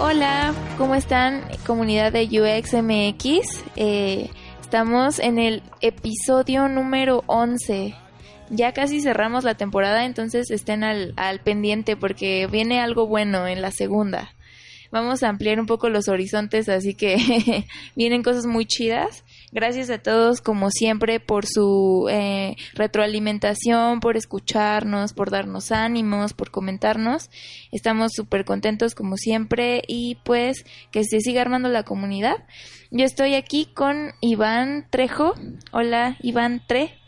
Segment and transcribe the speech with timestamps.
[0.00, 1.42] Hola, ¿cómo están?
[1.66, 3.64] Comunidad de UXMX.
[3.74, 4.30] Eh,
[4.60, 7.96] estamos en el episodio número 11.
[8.50, 13.60] Ya casi cerramos la temporada, entonces estén al, al pendiente porque viene algo bueno en
[13.60, 14.36] la segunda.
[14.92, 19.24] Vamos a ampliar un poco los horizontes, así que vienen cosas muy chidas.
[19.50, 26.50] Gracias a todos, como siempre, por su eh, retroalimentación, por escucharnos, por darnos ánimos, por
[26.50, 27.30] comentarnos.
[27.72, 32.44] Estamos súper contentos, como siempre, y pues que se siga armando la comunidad.
[32.90, 35.34] Yo estoy aquí con Iván Trejo.
[35.72, 36.98] Hola, Iván Tre.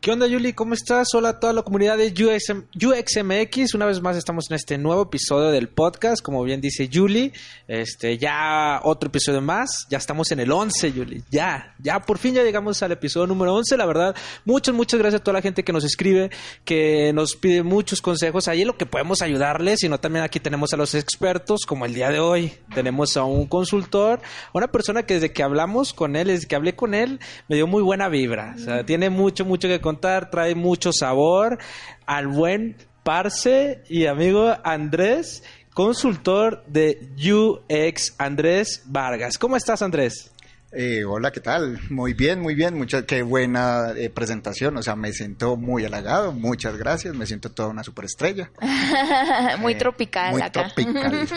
[0.00, 0.54] ¿Qué onda, Yuli?
[0.54, 1.08] ¿Cómo estás?
[1.14, 3.74] Hola a toda la comunidad de UXMX.
[3.74, 7.34] Una vez más estamos en este nuevo episodio del podcast, como bien dice Yuli.
[7.68, 9.86] Este, ya otro episodio más.
[9.90, 11.22] Ya estamos en el 11, Yuli.
[11.30, 13.76] Ya, ya por fin ya llegamos al episodio número 11.
[13.76, 16.30] La verdad, muchas, muchas gracias a toda la gente que nos escribe,
[16.64, 18.48] que nos pide muchos consejos.
[18.48, 21.92] Ahí en lo que podemos ayudarles, sino también aquí tenemos a los expertos, como el
[21.92, 22.54] día de hoy.
[22.74, 24.22] Tenemos a un consultor,
[24.54, 27.66] una persona que desde que hablamos con él, desde que hablé con él, me dio
[27.66, 28.54] muy buena vibra.
[28.56, 31.58] O sea, tiene mucho, mucho que trae mucho sabor
[32.06, 35.42] al buen parce y amigo Andrés,
[35.74, 39.38] consultor de UX, Andrés Vargas.
[39.38, 40.30] ¿Cómo estás, Andrés?
[40.72, 41.80] Eh, hola, ¿qué tal?
[41.90, 46.32] Muy bien, muy bien, mucha, qué buena eh, presentación, o sea, me siento muy halagado,
[46.32, 48.52] muchas gracias, me siento toda una superestrella.
[49.58, 50.68] muy eh, tropical muy acá.
[50.72, 51.28] tropical.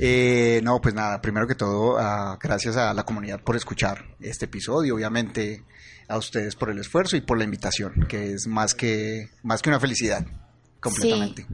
[0.64, 4.96] no, pues nada, primero que todo, ah, gracias a la comunidad por escuchar este episodio,
[4.96, 5.62] obviamente
[6.08, 9.68] a ustedes por el esfuerzo y por la invitación, que es más que, más que
[9.68, 10.26] una felicidad,
[10.80, 11.46] completamente.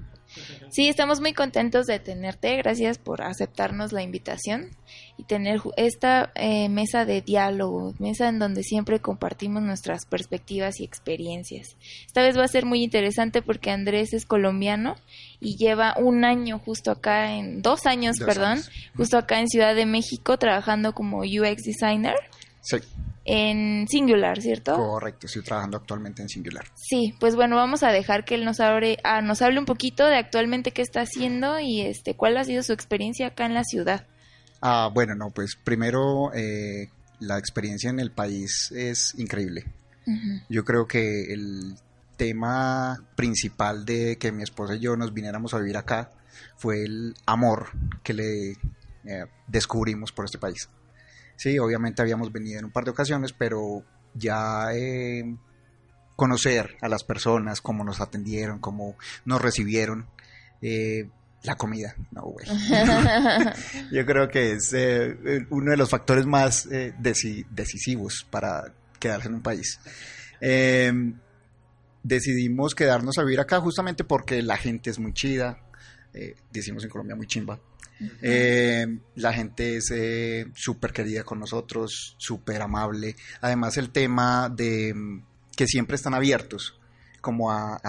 [0.71, 0.89] Sí.
[0.89, 2.57] estamos muy contentos de tenerte.
[2.57, 4.71] Gracias por aceptarnos la invitación
[5.17, 10.85] y tener esta eh, mesa de diálogo, mesa en donde siempre compartimos nuestras perspectivas y
[10.85, 11.77] experiencias.
[12.07, 14.97] Esta vez va a ser muy interesante porque Andrés es colombiano
[15.41, 18.61] y lleva un año justo acá, en dos años, perdón,
[18.97, 22.17] justo acá en Ciudad de México trabajando como UX designer.
[22.65, 22.79] Sí
[23.25, 24.77] en Singular, ¿cierto?
[24.77, 26.67] Correcto, estoy trabajando actualmente en Singular.
[26.75, 30.07] Sí, pues bueno, vamos a dejar que él nos hable, ah, nos hable un poquito
[30.07, 33.65] de actualmente qué está haciendo y este cuál ha sido su experiencia acá en la
[33.65, 34.07] ciudad.
[34.61, 39.65] Ah, bueno, no, pues primero eh, la experiencia en el país es increíble.
[40.51, 41.77] Yo creo que el
[42.19, 46.11] tema principal de que mi esposa y yo nos viniéramos a vivir acá
[46.59, 47.69] fue el amor
[48.03, 50.69] que le eh, descubrimos por este país.
[51.37, 53.85] Sí, obviamente habíamos venido en un par de ocasiones, pero
[54.15, 55.37] ya eh,
[56.17, 60.07] conocer a las personas, cómo nos atendieron, cómo nos recibieron,
[60.63, 61.09] eh,
[61.43, 62.47] la comida, no, güey.
[63.93, 66.67] Yo creo que es eh, uno de los factores más
[66.99, 69.79] decisivos para quedarse en un país.
[70.41, 71.19] Em,
[72.03, 75.59] decidimos quedarnos a vivir acá justamente porque la gente es muy chida,
[76.51, 77.59] decimos en Colombia muy chimba.
[78.23, 83.17] Eh, la gente es eh, súper querida con nosotros, súper amable.
[83.41, 85.25] Además el tema de mm,
[85.57, 86.79] que siempre están abiertos
[87.21, 87.81] como a,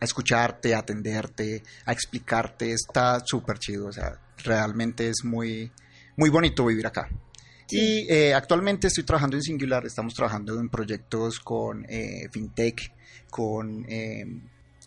[0.00, 3.86] escucharte, a atenderte, a explicarte, está súper chido.
[3.86, 5.70] O sea, realmente es muy,
[6.16, 7.08] muy bonito vivir acá.
[7.70, 11.86] Y eh, actualmente estoy trabajando en Singular, estamos trabajando en proyectos con
[12.30, 12.92] FinTech,
[13.30, 13.86] con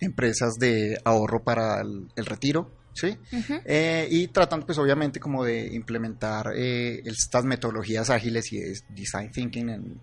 [0.01, 3.17] empresas de ahorro para el retiro ¿sí?
[3.65, 8.59] Eh, y tratando pues obviamente como de implementar eh, estas metodologías ágiles y
[8.89, 10.01] design thinking en,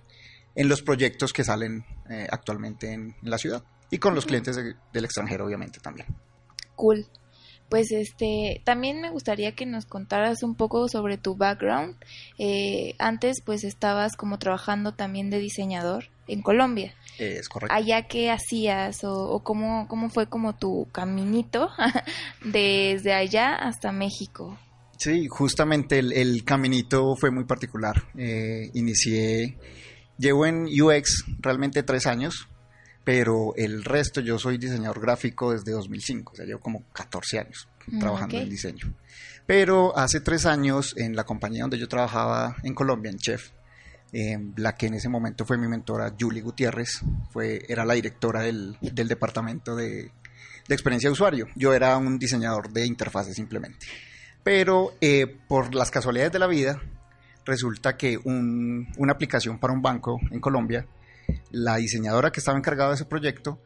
[0.54, 5.04] en los proyectos que salen eh, actualmente en, la ciudad y con los clientes del
[5.04, 6.06] extranjero obviamente también.
[6.76, 7.06] Cool.
[7.72, 11.96] Pues este, también me gustaría que nos contaras un poco sobre tu background.
[12.98, 16.94] antes pues estabas como trabajando también de diseñador en Colombia.
[17.18, 17.74] Es correcto.
[17.74, 21.70] Allá qué hacías o, cómo, cómo fue como tu caminito
[22.44, 24.58] desde allá hasta México.
[24.98, 28.04] Sí, justamente el, caminito fue muy particular.
[28.18, 29.56] Eh, inicié,
[30.18, 32.50] llevo en UX realmente tres años,
[33.04, 37.68] pero el resto yo soy diseñador gráfico desde 2005, o sea, llevo como 14 años
[37.86, 38.94] mm, trabajando en diseño.
[39.46, 43.50] Pero hace tres años, en la compañía donde yo trabajaba en Colombia, en Chef,
[44.12, 47.00] eh, la que en ese momento fue mi mentora, Julie Gutiérrez,
[47.30, 50.12] fue, era la directora del, del departamento de,
[50.68, 51.48] de, experiencia de usuario.
[51.56, 53.86] Yo era un diseñador de interfaces simplemente.
[54.44, 56.80] Pero eh, por las casualidades de la vida,
[57.44, 60.86] resulta que un, una aplicación para un banco en Colombia,
[61.50, 63.60] la diseñadora que estaba encargada de ese proyecto,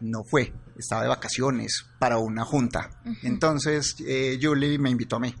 [0.00, 2.90] no fue, estaba de vacaciones para una junta.
[3.22, 5.34] Entonces eh, Julie me invitó a mí.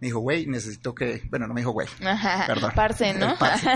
[0.00, 1.88] Me dijo, güey, necesito que, bueno, no me dijo güey,
[2.46, 2.72] perdón.
[2.74, 3.36] Parce, ¿no?
[3.38, 3.68] Parce.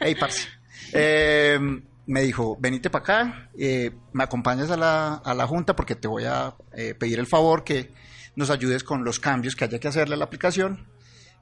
[0.00, 0.48] Hey, parce.
[0.92, 1.58] Eh,
[2.06, 6.08] me dijo, venite para acá, eh, me acompañas a la, a la, junta porque te
[6.08, 7.90] voy a eh, pedir el favor que
[8.36, 10.86] nos ayudes con los cambios que haya que hacerle a la aplicación.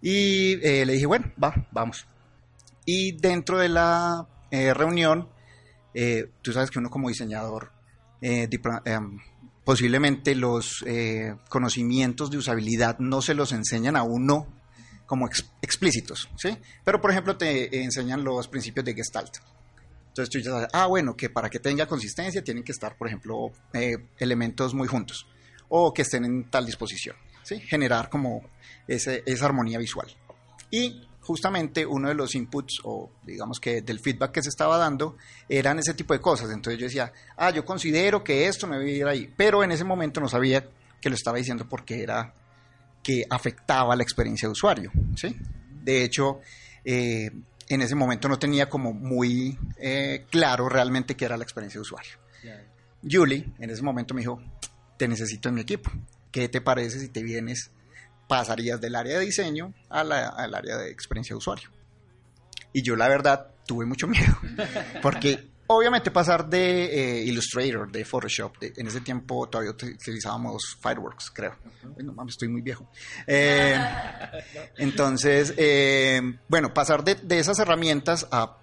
[0.00, 2.06] Y eh, le dije, bueno, va, vamos.
[2.84, 4.26] Y dentro de la
[5.94, 7.72] eh, tú sabes que uno como diseñador
[8.20, 8.48] eh,
[8.84, 9.18] em,
[9.64, 14.46] posiblemente los eh, conocimientos de usabilidad no se los enseñan a uno
[15.06, 15.28] como
[15.60, 16.56] explícitos, ¿sí?
[16.84, 19.36] Pero, por ejemplo, te enseñan los principios de Gestalt.
[20.12, 23.08] Entonces tú ya sabes, ah, bueno, que para que tenga consistencia tienen que estar, por
[23.08, 25.26] ejemplo, eh, elementos muy juntos
[25.68, 27.58] o que estén en tal disposición, ¿sí?
[27.60, 28.42] Generar como
[28.86, 30.06] ese, esa armonía visual.
[30.70, 35.16] Y justamente uno de los inputs o digamos que del feedback que se estaba dando
[35.48, 36.50] eran ese tipo de cosas.
[36.50, 39.84] Entonces yo decía, ah, yo considero que esto no debe ir ahí, pero en ese
[39.84, 40.66] momento no sabía
[41.00, 42.34] que lo estaba diciendo porque era
[43.02, 44.92] que afectaba la experiencia de usuario.
[45.16, 45.36] ¿sí?
[45.82, 46.40] De hecho,
[46.84, 47.30] eh,
[47.68, 51.82] en ese momento no tenía como muy eh, claro realmente qué era la experiencia de
[51.82, 52.12] usuario.
[53.08, 54.40] Julie en ese momento me dijo,
[54.96, 55.90] te necesito en mi equipo.
[56.30, 57.70] ¿Qué te parece si te vienes
[58.28, 61.70] pasarías del área de diseño al área de experiencia de usuario.
[62.72, 64.34] Y yo la verdad tuve mucho miedo,
[65.02, 71.56] porque obviamente pasar de eh, Illustrator, de Photoshop, en ese tiempo todavía utilizábamos Fireworks, creo.
[71.98, 72.88] No mames, estoy muy viejo.
[73.26, 73.76] Eh,
[74.78, 78.58] entonces, eh, bueno, pasar de, de, esas herramientas a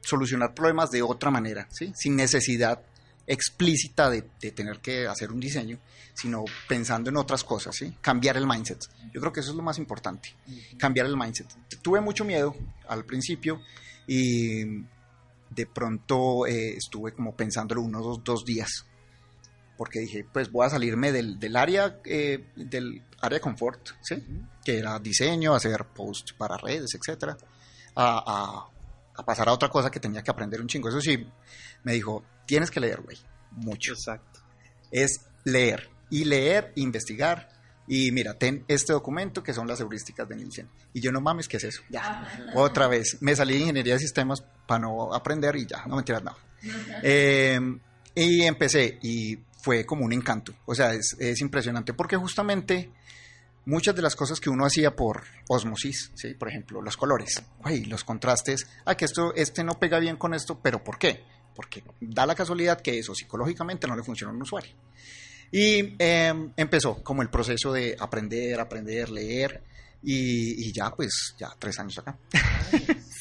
[0.00, 1.92] solucionar problemas de otra manera, ¿sí?
[1.94, 2.82] sin necesidad
[3.30, 5.78] explícita de, de tener que hacer un diseño,
[6.14, 7.96] sino pensando en otras cosas, ¿sí?
[8.00, 8.80] Cambiar el mindset.
[9.12, 10.34] Yo creo que eso es lo más importante,
[10.76, 11.46] cambiar el mindset.
[11.80, 12.56] Tuve mucho miedo
[12.88, 13.60] al principio
[14.08, 14.64] y
[15.48, 18.84] de pronto eh, estuve como pensándolo unos dos, dos, días,
[19.78, 24.16] porque dije, pues voy a salirme del, del área eh, del área de confort, ¿sí?
[24.64, 27.36] Que era diseño, hacer post para redes, etcétera,
[27.94, 28.70] a, a,
[29.20, 30.88] a pasar a otra cosa que tenía que aprender un chingo.
[30.88, 31.26] Eso sí,
[31.84, 33.18] me dijo, tienes que leer, güey,
[33.52, 33.92] mucho.
[33.92, 34.40] Exacto.
[34.90, 37.48] Es leer y leer, investigar.
[37.86, 40.68] Y mira, ten este documento que son las heurísticas de Nielsen.
[40.92, 41.82] Y yo no mames, ¿qué es eso?
[41.88, 43.18] Ya, otra vez.
[43.20, 46.38] Me salí de ingeniería de sistemas para no aprender y ya, no me tiras nada.
[47.02, 47.58] Eh,
[48.14, 50.54] y empecé y fue como un encanto.
[50.66, 52.90] O sea, es, es, impresionante porque justamente
[53.64, 56.34] muchas de las cosas que uno hacía por osmosis, ¿sí?
[56.34, 57.42] por ejemplo, los colores,
[57.86, 61.22] los contrastes, ah, que esto, este no pega bien con esto, pero ¿por qué?
[61.54, 64.72] Porque da la casualidad que eso psicológicamente no le funciona a un usuario.
[65.52, 69.62] Y eh, empezó como el proceso de aprender, aprender, leer
[70.02, 72.18] y, y, ya pues ya tres años acá.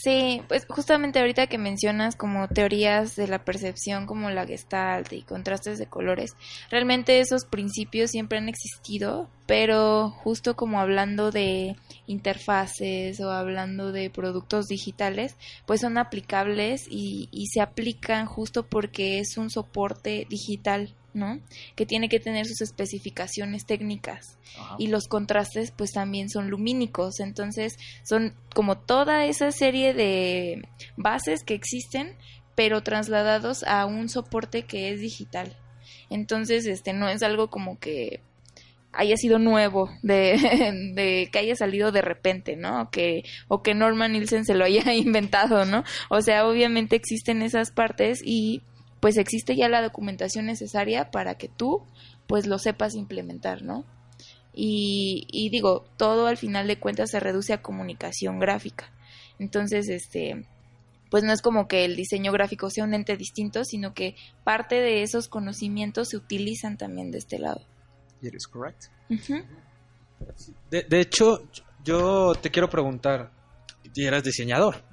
[0.01, 5.23] Sí, pues justamente ahorita que mencionas como teorías de la percepción como la gestalt y
[5.23, 6.37] contrastes de colores,
[6.71, 11.75] realmente esos principios siempre han existido, pero justo como hablando de
[12.07, 15.35] interfaces o hablando de productos digitales,
[15.65, 21.39] pues son aplicables y, y se aplican justo porque es un soporte digital ¿no?
[21.75, 24.37] Que tiene que tener sus especificaciones técnicas.
[24.57, 24.75] Ajá.
[24.77, 31.43] Y los contrastes pues también son lumínicos, entonces son como toda esa serie de bases
[31.43, 32.15] que existen,
[32.55, 35.55] pero trasladados a un soporte que es digital.
[36.09, 38.21] Entonces, este no es algo como que
[38.91, 40.37] haya sido nuevo, de,
[40.95, 42.83] de, que haya salido de repente, ¿no?
[42.83, 45.83] O que, o que Norman Nielsen se lo haya inventado, ¿no?
[46.09, 48.61] O sea, obviamente existen esas partes y
[48.99, 51.83] pues existe ya la documentación necesaria para que tú
[52.27, 53.85] pues lo sepas implementar, ¿no?
[54.53, 58.91] Y, y digo, todo al final de cuentas se reduce a comunicación gráfica.
[59.39, 60.45] Entonces, este,
[61.09, 64.75] pues no es como que el diseño gráfico sea un ente distinto, sino que parte
[64.75, 67.61] de esos conocimientos se utilizan también de este lado.
[68.21, 68.85] It is correct.
[69.09, 69.45] Uh -huh.
[70.69, 71.47] de, de, hecho,
[71.83, 73.31] yo te quiero preguntar,
[73.83, 74.83] y eras diseñador.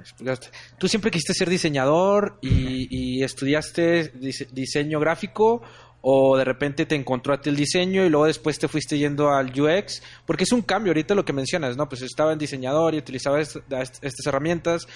[0.78, 5.62] Tú siempre quisiste ser diseñador y, y estudiaste dise diseño gráfico
[6.08, 9.30] o de repente te encontró a ti el diseño y luego después te fuiste yendo
[9.30, 11.88] al UX, porque es un cambio ahorita lo que mencionas, ¿no?
[11.88, 14.86] Pues estaba en diseñador y utilizaba est estas herramientas,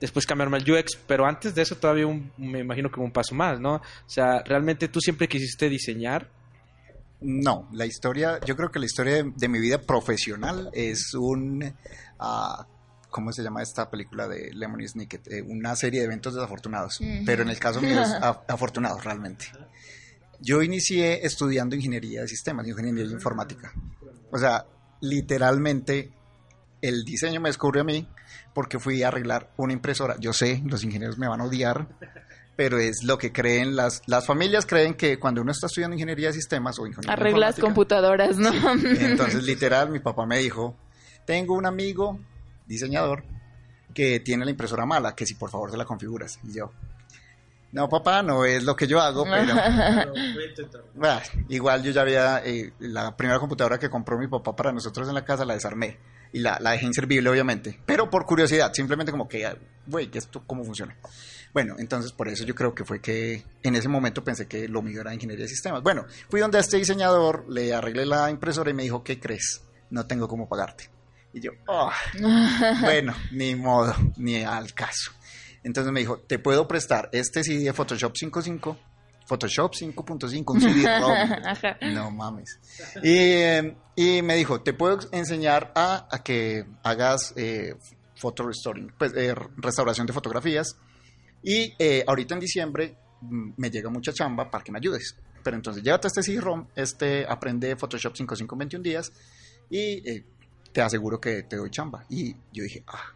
[0.00, 3.34] después cambiarme al UX, pero antes de eso todavía un, me imagino que un paso
[3.34, 3.74] más, ¿no?
[3.74, 6.30] O sea, realmente tú siempre quisiste diseñar.
[7.20, 11.74] No, la historia, yo creo que la historia de, mi vida profesional es un,
[12.20, 12.64] ah,
[13.10, 15.28] ¿cómo se llama esta película de Lemony Snicket?
[15.28, 18.10] Eh, una serie de eventos desafortunados, pero en el caso mío es
[18.48, 19.46] afortunado realmente.
[20.40, 23.72] Yo inicié estudiando ingeniería de sistemas, ingeniería informática.
[24.30, 24.64] O sea,
[25.00, 26.12] literalmente
[26.80, 28.08] el diseño me descubrió a mí
[28.54, 30.16] porque fui a arreglar una impresora.
[30.18, 31.88] Yo sé, los ingenieros me van a odiar,
[32.56, 36.28] pero es lo que creen las, las familias creen que cuando uno está estudiando ingeniería
[36.28, 38.50] de sistemas o ingeniería arreglas computadoras, ¿no?
[38.72, 40.76] Entonces, literal, mi papá me dijo,
[41.26, 42.18] tengo un amigo
[42.70, 43.24] diseñador
[43.92, 46.38] que tiene la impresora mala, que si por favor se la configuras.
[46.44, 46.70] Y yo,
[47.72, 49.54] no, papá, no es lo que yo hago, pero...
[51.48, 52.42] igual yo ya había...
[52.44, 55.98] Eh, la primera computadora que compró mi papá para nosotros en la casa la desarmé
[56.32, 57.78] y la, la dejé inservible, obviamente.
[57.86, 59.48] Pero por curiosidad, simplemente como que,
[59.86, 60.96] güey, ¿esto cómo funciona?
[61.52, 64.82] Bueno, entonces por eso yo creo que fue que en ese momento pensé que lo
[64.82, 65.82] mío era ingeniería de sistemas.
[65.82, 69.62] Bueno, fui donde a este diseñador, le arreglé la impresora y me dijo, ¿qué crees?
[69.90, 70.90] No tengo cómo pagarte.
[71.32, 71.90] Y yo, oh,
[72.80, 75.12] bueno, ni modo, ni al caso.
[75.62, 78.76] Entonces me dijo, te puedo prestar este CD de Photoshop 5.5,
[79.26, 82.58] Photoshop 5.5, un CD No mames.
[83.02, 87.74] Y, me dijo, te puedo enseñar a, que hagas eh,
[88.16, 90.76] photo restoring, pues eh, restauración de fotografías.
[91.42, 95.16] Y eh, ahorita en diciembre mm, me llega mucha chamba para que me ayudes.
[95.42, 99.12] Pero entonces llévate este CD-ROM, este aprende Photoshop 5.5 en 21 días
[99.70, 100.24] y eh,
[100.72, 102.04] te aseguro que te doy chamba.
[102.08, 103.12] Y yo dije, ah,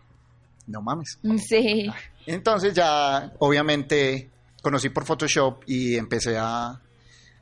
[0.66, 1.18] no mames.
[1.48, 1.90] Sí.
[2.26, 4.30] Entonces ya, obviamente,
[4.62, 6.80] conocí por Photoshop y empecé a,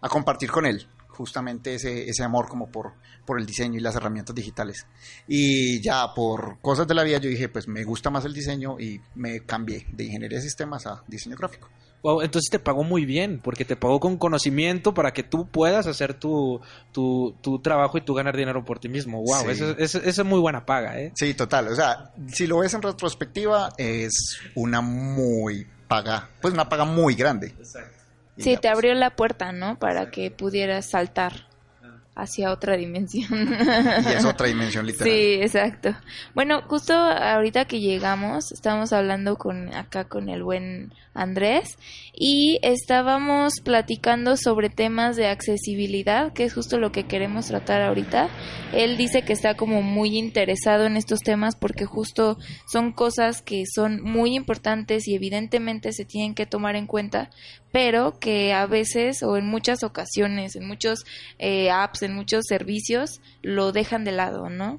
[0.01, 3.95] a compartir con él justamente ese, ese amor como por, por el diseño y las
[3.95, 4.87] herramientas digitales.
[5.29, 8.81] Y ya por cosas de la vida yo dije, pues me gusta más el diseño
[8.81, 11.69] y me cambié de ingeniería de sistemas a diseño gráfico.
[12.03, 15.87] Wow, entonces te pagó muy bien, porque te pagó con conocimiento para que tú puedas
[15.87, 19.23] hacer tu, tu, tu trabajo y tú ganar dinero por ti mismo.
[19.23, 21.13] Wow, esa es muy buena paga, ¿eh?
[21.15, 21.69] Sí, total.
[21.69, 27.15] O sea, si lo ves en retrospectiva, es una muy paga, pues una paga muy
[27.15, 27.49] grande.
[27.49, 27.99] Exacto.
[28.39, 29.79] Sí, te abrió la puerta, ¿no?
[29.79, 31.52] Para que pudieras saltar
[32.15, 33.57] hacia otra dimensión.
[34.05, 35.09] Y es otra dimensión literal.
[35.09, 35.97] Sí, exacto.
[36.35, 41.79] Bueno, justo ahorita que llegamos, estábamos hablando con acá con el buen Andrés
[42.15, 48.29] y estábamos platicando sobre temas de accesibilidad, que es justo lo que queremos tratar ahorita.
[48.73, 53.65] Él dice que está como muy interesado en estos temas porque justo son cosas que
[53.67, 57.31] son muy importantes y evidentemente se tienen que tomar en cuenta,
[57.73, 61.05] pero que a veces o en muchas ocasiones, en muchos
[61.39, 64.79] eh, apps, en muchos servicios, lo dejan de lado, ¿no?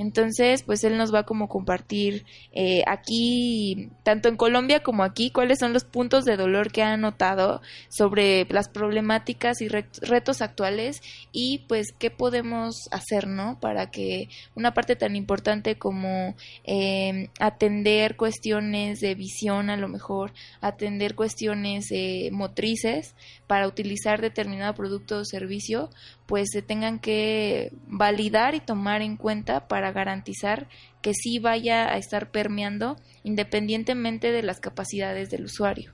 [0.00, 5.58] Entonces, pues él nos va como compartir eh, aquí, tanto en Colombia como aquí, cuáles
[5.58, 11.02] son los puntos de dolor que ha notado sobre las problemáticas y retos actuales
[11.32, 13.60] y pues qué podemos hacer, ¿no?
[13.60, 20.32] Para que una parte tan importante como em, atender cuestiones de visión, a lo mejor,
[20.62, 23.14] atender cuestiones eh, motrices
[23.46, 25.90] para utilizar determinado producto o servicio,
[26.30, 30.68] pues se tengan que validar y tomar en cuenta para garantizar
[31.02, 35.92] que sí vaya a estar permeando independientemente de las capacidades del usuario.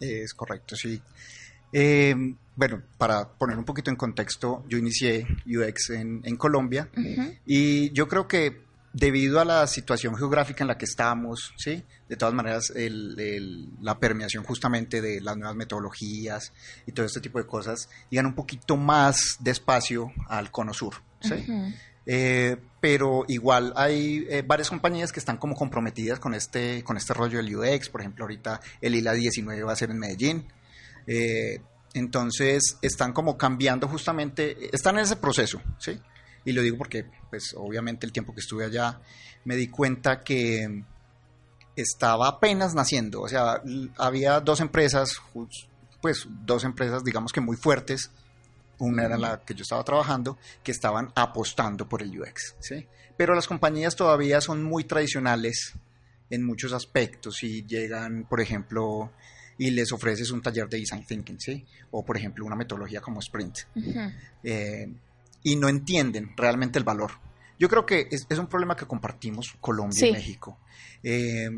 [0.00, 1.00] Es correcto, sí.
[1.72, 6.88] Em, bueno, para poner un poquito en contexto, yo inicié UX en, Colombia
[7.46, 8.65] y yo creo que
[8.96, 11.84] debido a la situación geográfica en la que estamos, ¿sí?
[12.08, 12.72] de todas maneras,
[13.82, 16.54] la permeación justamente de las nuevas metodologías
[16.86, 20.94] y todo este tipo de cosas llegan un poquito más despacio al cono sur.
[21.20, 21.46] ¿sí?
[22.06, 27.12] Eh, pero igual hay eh, varias compañías que están como comprometidas con este, con este
[27.12, 27.90] rollo del UX.
[27.90, 30.46] Por ejemplo, ahorita el ILA 19 va a ser en Medellín.
[31.06, 31.60] Eh,
[31.92, 36.00] entonces, están como cambiando justamente, están en ese proceso, ¿sí?
[36.46, 39.00] Y lo digo porque, pues, obviamente el tiempo que estuve allá
[39.44, 40.84] me di cuenta que
[41.74, 43.20] estaba apenas naciendo.
[43.20, 43.60] O sea,
[43.98, 45.20] había dos empresas,
[46.00, 48.10] pues, dos empresas, digamos que muy fuertes.
[48.78, 52.86] Una era la que yo estaba trabajando, que estaban apostando por el UX, ¿sí?
[53.16, 55.72] Pero las compañías todavía son muy tradicionales
[56.30, 59.12] en muchos aspectos y llegan, por ejemplo,
[59.58, 61.64] y les ofreces un taller de design thinking, ¿sí?
[61.90, 63.60] O, por ejemplo, una metodología como Sprint
[65.46, 67.12] y no entienden realmente el valor.
[67.56, 70.58] Yo creo que es, un problema que compartimos Colombia y México.
[71.04, 71.48] Eh,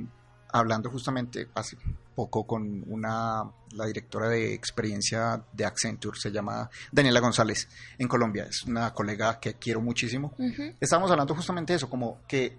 [0.53, 1.79] hablando justamente hace
[2.15, 7.67] poco con una la directora de experiencia de Accenture se llama Daniela González
[7.97, 8.47] en Colombia.
[8.51, 10.35] Es una colega que quiero muchísimo.
[10.79, 12.59] Estamos hablando justamente de eso como que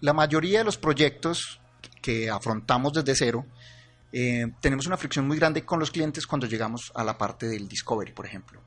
[0.00, 1.60] la mayoría de los proyectos
[2.00, 3.44] que afrontamos desde cero
[4.12, 7.66] eh, tenemos una fricción muy grande con los clientes cuando llegamos a la parte del
[7.68, 8.60] discovery por ejemplo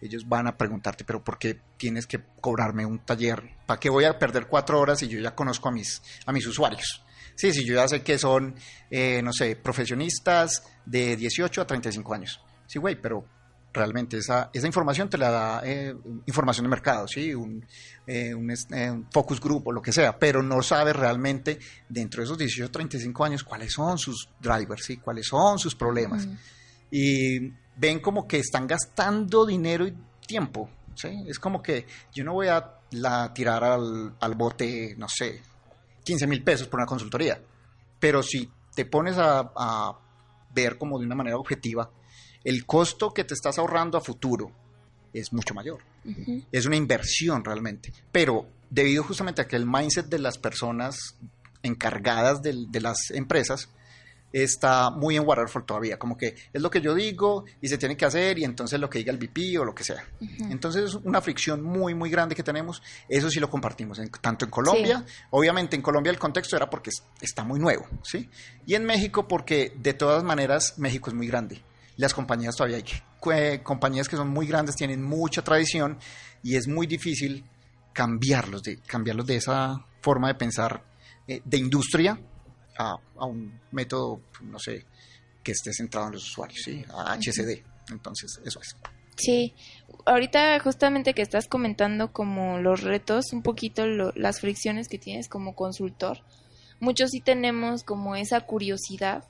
[0.00, 3.42] ellos van a preguntarte, pero ¿por qué tienes que cobrarme un taller?
[3.66, 6.46] ¿Para qué voy a perder cuatro horas si yo ya conozco a mis, a mis
[6.46, 7.02] usuarios?
[7.34, 8.54] Sí, sí, yo ya sé que son,
[8.90, 12.40] eh, no sé, profesionistas de 18 a 35 años.
[12.66, 13.26] Sí, güey, pero
[13.76, 17.34] realmente esa, esa información te la da eh, información de mercado, ¿sí?
[17.34, 17.64] Un,
[18.06, 22.38] eh, un, focus group o lo que sea, pero no sabe realmente dentro de esos
[22.38, 24.96] 18 a 35 años cuáles son sus drivers, ¿sí?
[24.96, 26.26] cuáles son sus problemas.
[26.90, 29.94] Y ven como que están gastando dinero y
[30.26, 30.68] tiempo.
[30.94, 31.24] ¿sí?
[31.26, 35.42] Es como que yo no voy a la, tirar al, al bote, no sé,
[36.04, 37.40] 15 mil pesos por una consultoría.
[37.98, 39.98] Pero si te pones a,
[40.54, 41.90] ver como de una manera objetiva,
[42.42, 44.50] el costo que te estás ahorrando a futuro
[45.12, 45.80] es mucho mayor.
[46.52, 47.92] Es una inversión realmente.
[48.12, 51.16] Pero debido justamente a que el mindset de las personas
[51.62, 53.68] encargadas de, de las empresas
[54.32, 57.96] está muy en Waterfall todavía, como que es lo que yo digo y se tiene
[57.96, 60.04] que hacer y entonces lo que diga el VP o lo que sea.
[60.50, 64.50] Entonces es una fricción muy, muy grande que tenemos, eso sí lo compartimos, tanto en
[64.50, 66.90] Colombia, obviamente en Colombia el contexto era porque
[67.20, 68.28] está muy nuevo, ¿sí?
[68.66, 71.62] Y en México porque de todas maneras México es muy grande.
[71.96, 75.98] Las compañías todavía hay compañías que son muy grandes, tienen mucha tradición
[76.42, 77.44] y es muy difícil
[77.92, 80.84] cambiarlos, de, cambiarlos de esa forma de pensar
[81.26, 82.18] eh, de industria
[82.78, 84.84] a, un método, no sé,
[85.42, 86.84] que esté centrado en los usuarios, ¿sí?
[86.90, 87.62] A HCD.
[87.90, 88.76] Entonces, eso es.
[89.16, 89.54] Sí,
[90.04, 95.54] ahorita justamente que estás comentando como los retos, un poquito las fricciones que tienes como
[95.54, 96.18] consultor,
[96.80, 99.24] muchos sí tenemos como esa curiosidad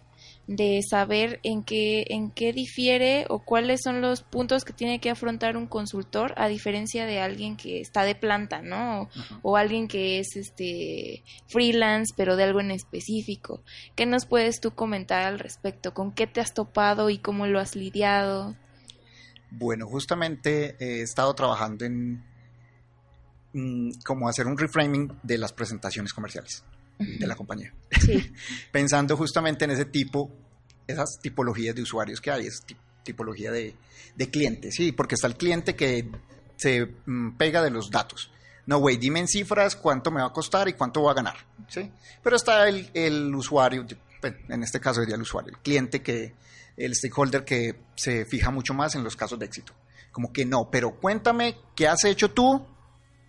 [0.47, 5.11] de saber en qué, en qué difiere o cuáles son los puntos que tiene que
[5.11, 9.09] afrontar un consultor a diferencia de alguien que está de planta, ¿no?
[9.43, 13.62] O, alguien que es este freelance, pero de algo en específico.
[13.97, 15.95] ¿Qué nos puedes tú comentar al respecto?
[15.95, 18.55] ¿Con qué te has topado y cómo lo has lidiado?
[19.50, 22.23] Bueno, justamente he estado trabajando en
[23.53, 26.65] mm, como hacer un reframing de las presentaciones comerciales
[26.99, 27.73] de la compañía.
[28.73, 30.31] Pensando justamente en ese tipo,
[30.87, 32.65] esas tipologías de usuarios que hay, esa
[33.02, 33.75] tipología de,
[34.15, 36.09] de clientes, sí, porque está el cliente que
[36.56, 38.30] se mm, pega de los datos.
[38.67, 41.37] No, güey, dime en cifras cuánto me va a costar y cuánto voy a ganar,
[41.69, 41.91] ¿sí?
[42.23, 43.87] Pero está el, el usuario,
[44.49, 46.35] en este caso sería el usuario, el cliente que,
[46.76, 49.73] el stakeholder que se fija mucho más en los casos de éxito.
[50.13, 52.67] Como que no, pero cuéntame qué has hecho tú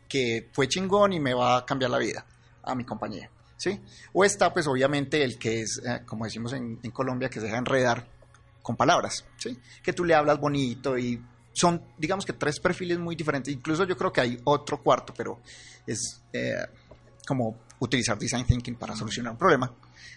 [0.07, 2.25] que fue chingón y me va a cambiar la vida
[2.63, 3.29] a mi compañía.
[3.57, 3.79] ¿Sí?
[4.13, 7.57] O está, pues obviamente, el que es, eh, como decimos en, Colombia, que se deja
[7.57, 8.07] enredar
[8.61, 9.57] con palabras, ¿sí?
[9.83, 13.53] Que tú le hablas bonito y son, digamos que tres perfiles muy diferentes.
[13.53, 15.39] Incluso yo creo que hay otro cuarto, pero
[15.85, 16.55] es eh,
[17.25, 19.73] como utilizar design thinking para solucionar un problema.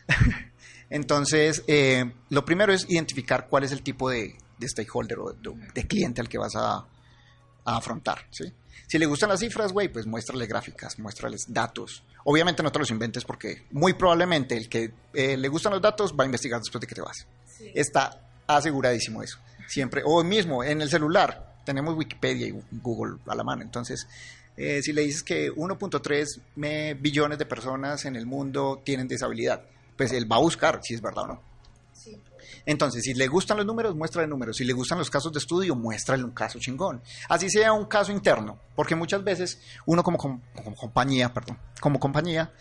[0.91, 6.21] Entonces, eh, lo primero es identificar cuál es el tipo de, stakeholder o de, cliente
[6.21, 8.53] al que vas a, a afrontar, ¿sí?
[8.87, 12.03] Si le gustan las cifras, güey, pues muéstrale gráficas, muéstrales datos.
[12.25, 16.15] Obviamente no te los inventes porque muy probablemente el que eh, le gustan los datos
[16.19, 17.27] va a investigar después de que te vas.
[17.75, 19.39] Está aseguradísimo eso.
[19.67, 23.63] Siempre, o mismo en el celular, tenemos Wikipedia y Google a la mano.
[23.63, 24.07] Entonces,
[24.57, 29.63] eh, si le dices que 1.3 billones de personas en el mundo tienen disabilidad,
[29.97, 31.50] pues él va a buscar si es verdad o no.
[32.67, 34.57] Entonces, si le gustan los números, muéstrale números.
[34.57, 37.03] Si le gustan los casos de estudio, muéstrale un caso chingón.
[37.29, 40.19] Así sea un caso interno, porque muchas veces uno como,
[40.77, 42.53] compañía, perdón, como compañía,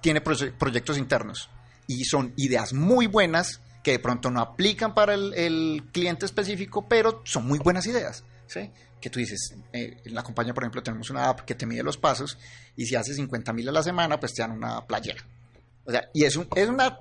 [0.00, 1.48] tiene proyectos internos
[1.86, 7.22] y son ideas muy buenas que de pronto no aplican para el, cliente específico, pero
[7.24, 8.24] son muy buenas ideas.
[8.46, 8.70] ¿sí?
[9.00, 11.84] Que tú dices, eh, en la compañía, por ejemplo, tenemos una app que te mide
[11.84, 12.36] los pasos
[12.74, 15.24] y si haces 50 mil a la semana, pues te dan una playera.
[15.84, 16.98] O sea, y es, es una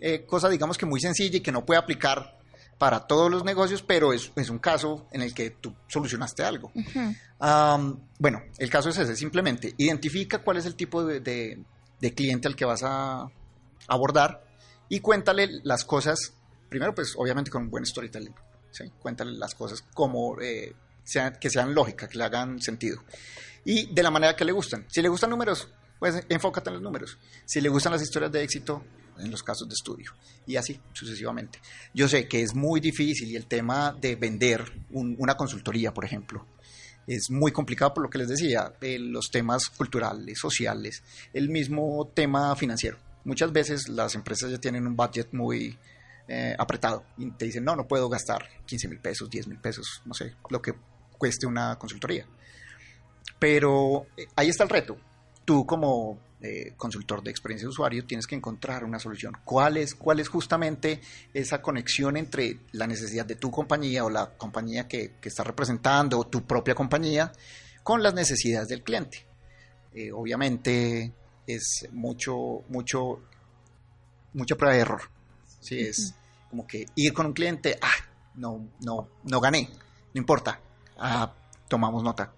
[0.00, 2.38] eh, cosa, digamos que muy sencilla y que no puede aplicar
[2.78, 6.72] para todos los negocios, pero es, es un caso en el que tú solucionaste algo.
[8.18, 12.54] bueno, el caso es ese, simplemente identifica cuál es el tipo de, de, cliente al
[12.54, 13.28] que vas a
[13.88, 14.44] abordar
[14.88, 16.34] y cuéntale las cosas,
[16.68, 18.34] primero pues obviamente con un buen storytelling,
[18.70, 18.84] ¿sí?
[19.00, 23.02] cuéntale las cosas como eh, sean, que sean lógicas, que le hagan sentido
[23.64, 24.86] y de la manera que le gustan.
[24.88, 27.18] Si le gustan números, pues enfócate en los números.
[27.44, 28.82] Si le gustan las historias de éxito,
[29.18, 30.12] en los casos de estudio
[30.46, 31.60] y así sucesivamente.
[31.94, 36.46] Yo sé que es muy difícil y el tema de vender una consultoría, por ejemplo,
[37.06, 41.02] es muy complicado por lo que les decía, los temas culturales, sociales,
[41.32, 42.98] el mismo tema financiero.
[43.24, 45.76] Muchas veces las empresas ya tienen un budget muy
[46.28, 50.02] eh, apretado y te dicen, no, no puedo gastar 15 mil pesos, 10 mil pesos,
[50.04, 50.74] no sé, lo que
[51.16, 52.26] cueste una consultoría.
[53.38, 54.98] Pero eh, ahí está el reto.
[55.44, 59.36] Tú como eh, consultor de experiencia de usuario, tienes que encontrar una solución.
[59.44, 61.00] ¿Cuál es, ¿Cuál es justamente
[61.34, 66.18] esa conexión entre la necesidad de tu compañía o la compañía que, que estás representando
[66.18, 67.32] o tu propia compañía
[67.82, 69.26] con las necesidades del cliente?
[69.92, 71.12] Eh, obviamente
[71.46, 73.20] es mucho, mucho,
[74.34, 75.02] mucha prueba de error.
[75.60, 76.14] Sí, es
[76.50, 79.68] como que ir con un cliente, ah, no, no, no gané,
[80.14, 80.60] no importa,
[80.98, 81.34] ah,
[81.66, 82.32] tomamos nota.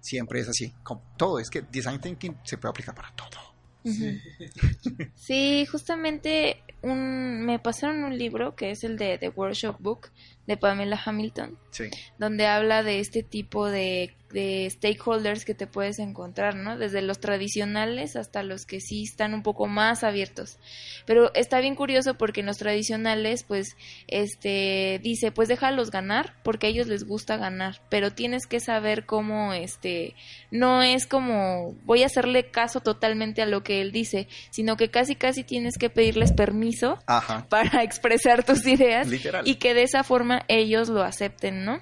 [0.00, 3.48] Siempre es así, con todo, es que design thinking se puede aplicar para todo.
[5.14, 10.10] Sí, justamente un, me pasaron un libro que es el de The Workshop Book
[10.48, 11.84] de Pamela Hamilton, Sí.
[12.18, 16.76] donde habla de este tipo de, de stakeholders que te puedes encontrar, ¿no?
[16.76, 20.58] Desde los tradicionales hasta los que sí están un poco más abiertos.
[21.06, 23.76] Pero está bien curioso porque en los tradicionales, pues,
[24.22, 29.06] este, dice, pues déjalos ganar, porque a ellos les gusta ganar, pero tienes que saber
[29.06, 30.14] cómo, este,
[30.50, 34.90] no es como voy a hacerle caso totalmente a lo que él dice, sino que
[34.90, 37.46] casi casi tienes que pedirles permiso Ajá.
[37.48, 39.46] para expresar tus ideas Literal.
[39.46, 41.80] y que de esa forma ellos lo acepten, ¿no?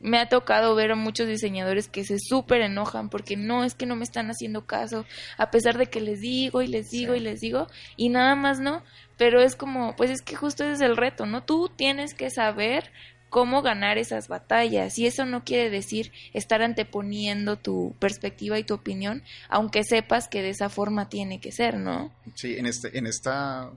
[0.00, 3.84] Me ha tocado ver a muchos diseñadores que se súper enojan porque no es que
[3.86, 5.04] no me están haciendo caso,
[5.36, 7.20] a pesar de que les digo y les digo Sí.
[7.20, 7.66] y les digo
[7.96, 8.82] y nada más no,
[9.16, 11.42] pero es como, pues es que justo ese es el reto, ¿no?
[11.42, 12.90] Tú tienes que saber
[13.28, 18.72] cómo ganar esas batallas y eso no quiere decir estar anteponiendo tu perspectiva y tu
[18.74, 22.10] opinión, aunque sepas que de esa forma tiene que ser, ¿no?
[22.34, 23.70] Sí, en, este, en esta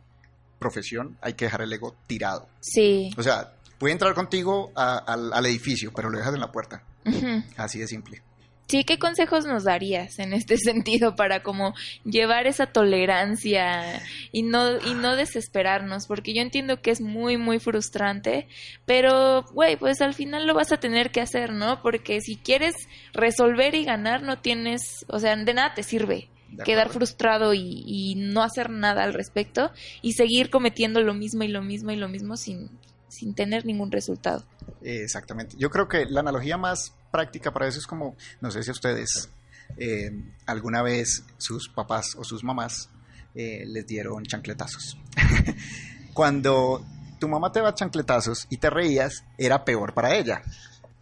[0.57, 2.47] profesión hay que dejar el ego tirado.
[2.61, 3.09] Sí.
[3.17, 6.83] O sea, puede entrar contigo a- al, al edificio, pero lo dejas en la puerta.
[7.57, 8.21] Así de simple.
[8.67, 11.73] Sí, ¿qué consejos nos darías en este sentido para como
[12.05, 16.05] llevar esa tolerancia y no y no desesperarnos?
[16.07, 18.47] Porque yo entiendo que es muy muy frustrante,
[18.85, 21.81] pero güey, pues al final lo vas a tener que hacer, ¿no?
[21.81, 22.75] Porque si quieres
[23.13, 26.29] resolver y ganar no tienes, o sea, de nada te sirve
[26.65, 31.47] quedar frustrado y, y no hacer nada al respecto y seguir cometiendo lo mismo y
[31.47, 32.69] lo mismo y lo mismo sin
[33.11, 34.43] sin tener ningún resultado.
[34.81, 35.55] Exactamente.
[35.57, 38.73] Yo creo que la analogía más práctica para eso es como, no sé si a
[38.73, 39.29] ustedes
[39.77, 40.11] eh,
[40.45, 42.89] alguna vez sus papás o sus mamás
[43.35, 44.97] eh, les dieron chancletazos.
[46.13, 46.85] Cuando
[47.19, 50.41] tu mamá te da chancletazos y te reías, era peor para ella.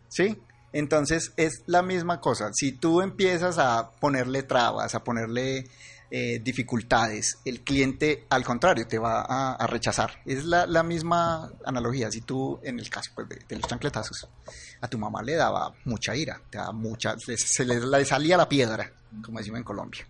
[0.07, 0.37] ¿Sí?
[0.73, 2.51] Entonces es la misma cosa.
[2.53, 5.67] Si tú empiezas a ponerle trabas, a ponerle
[6.11, 10.21] eh, dificultades, el cliente al contrario te va a, a rechazar.
[10.25, 12.11] Es la, la misma analogía.
[12.11, 14.27] Si tú, en el caso pues, de, de los chancletazos,
[14.81, 18.49] a tu mamá le daba mucha ira, te daba mucha, se, le, le salía la
[18.49, 18.91] piedra,
[19.23, 20.07] como decimos en Colombia.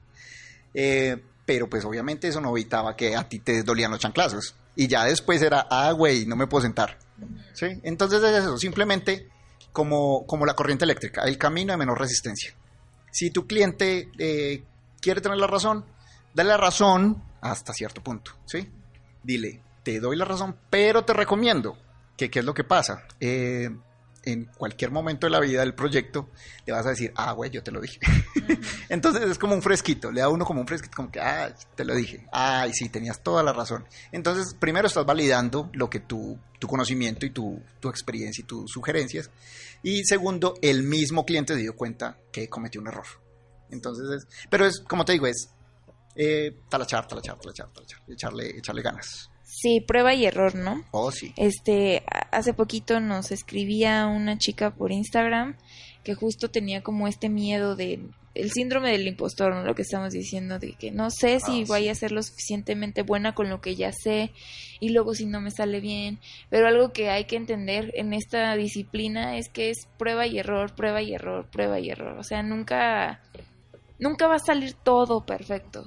[0.74, 4.56] Eh, pero pues obviamente eso no evitaba que a ti te dolían los chanclazos.
[4.76, 6.98] Y ya después era, ah, güey, no me puedo sentar.
[7.54, 7.66] ¿Sí?
[7.84, 9.28] Entonces es eso, simplemente
[9.74, 12.54] como, como la corriente eléctrica, el camino de menor resistencia.
[13.12, 14.64] Si tu cliente eh,
[15.02, 15.86] quiere tener la razón,
[16.34, 18.70] dale la razón hasta cierto punto, ¿sí?
[19.24, 21.78] Dile, te doy la razón, pero te recomiendo
[22.18, 23.06] que qué es lo que pasa.
[23.20, 23.70] Eh,
[24.24, 26.30] en cualquier momento de la vida del proyecto
[26.66, 28.00] le vas a decir, ah, güey, yo te lo dije.
[28.90, 31.86] Entonces es como un fresquito, le da uno como un fresquito, como que, ah, te
[31.86, 33.86] lo dije, ay, sí, tenías toda la razón.
[34.12, 38.72] Entonces, primero estás validando lo que tu, tu conocimiento y tu, tu experiencia y tus
[38.72, 39.30] sugerencias.
[39.84, 43.06] Y segundo, el mismo cliente se dio cuenta que cometió un error.
[43.72, 45.50] Entonces, es, pero es, como te digo, es
[46.16, 49.30] eh, talachar, talachar, talachar, talachar, echarle, echarle ganas.
[49.44, 50.84] Sí, prueba y error, ¿no?
[50.92, 51.34] Oh, sí.
[51.36, 55.56] Este, hace poquito nos escribía una chica por Instagram
[56.04, 58.00] que justo tenía como este miedo de
[58.36, 59.64] el síndrome del impostor, ¿no?
[59.64, 61.90] Lo que estamos diciendo de que no sé si Ah, voy sí.
[61.90, 64.32] a ser lo suficientemente buena con lo que ya sé
[64.80, 68.56] y luego si no me sale bien, pero algo que hay que entender en esta
[68.56, 72.44] disciplina es que es prueba y error, prueba y error, prueba y error, o sea,
[72.44, 73.20] nunca
[74.00, 75.86] nunca va a salir todo perfecto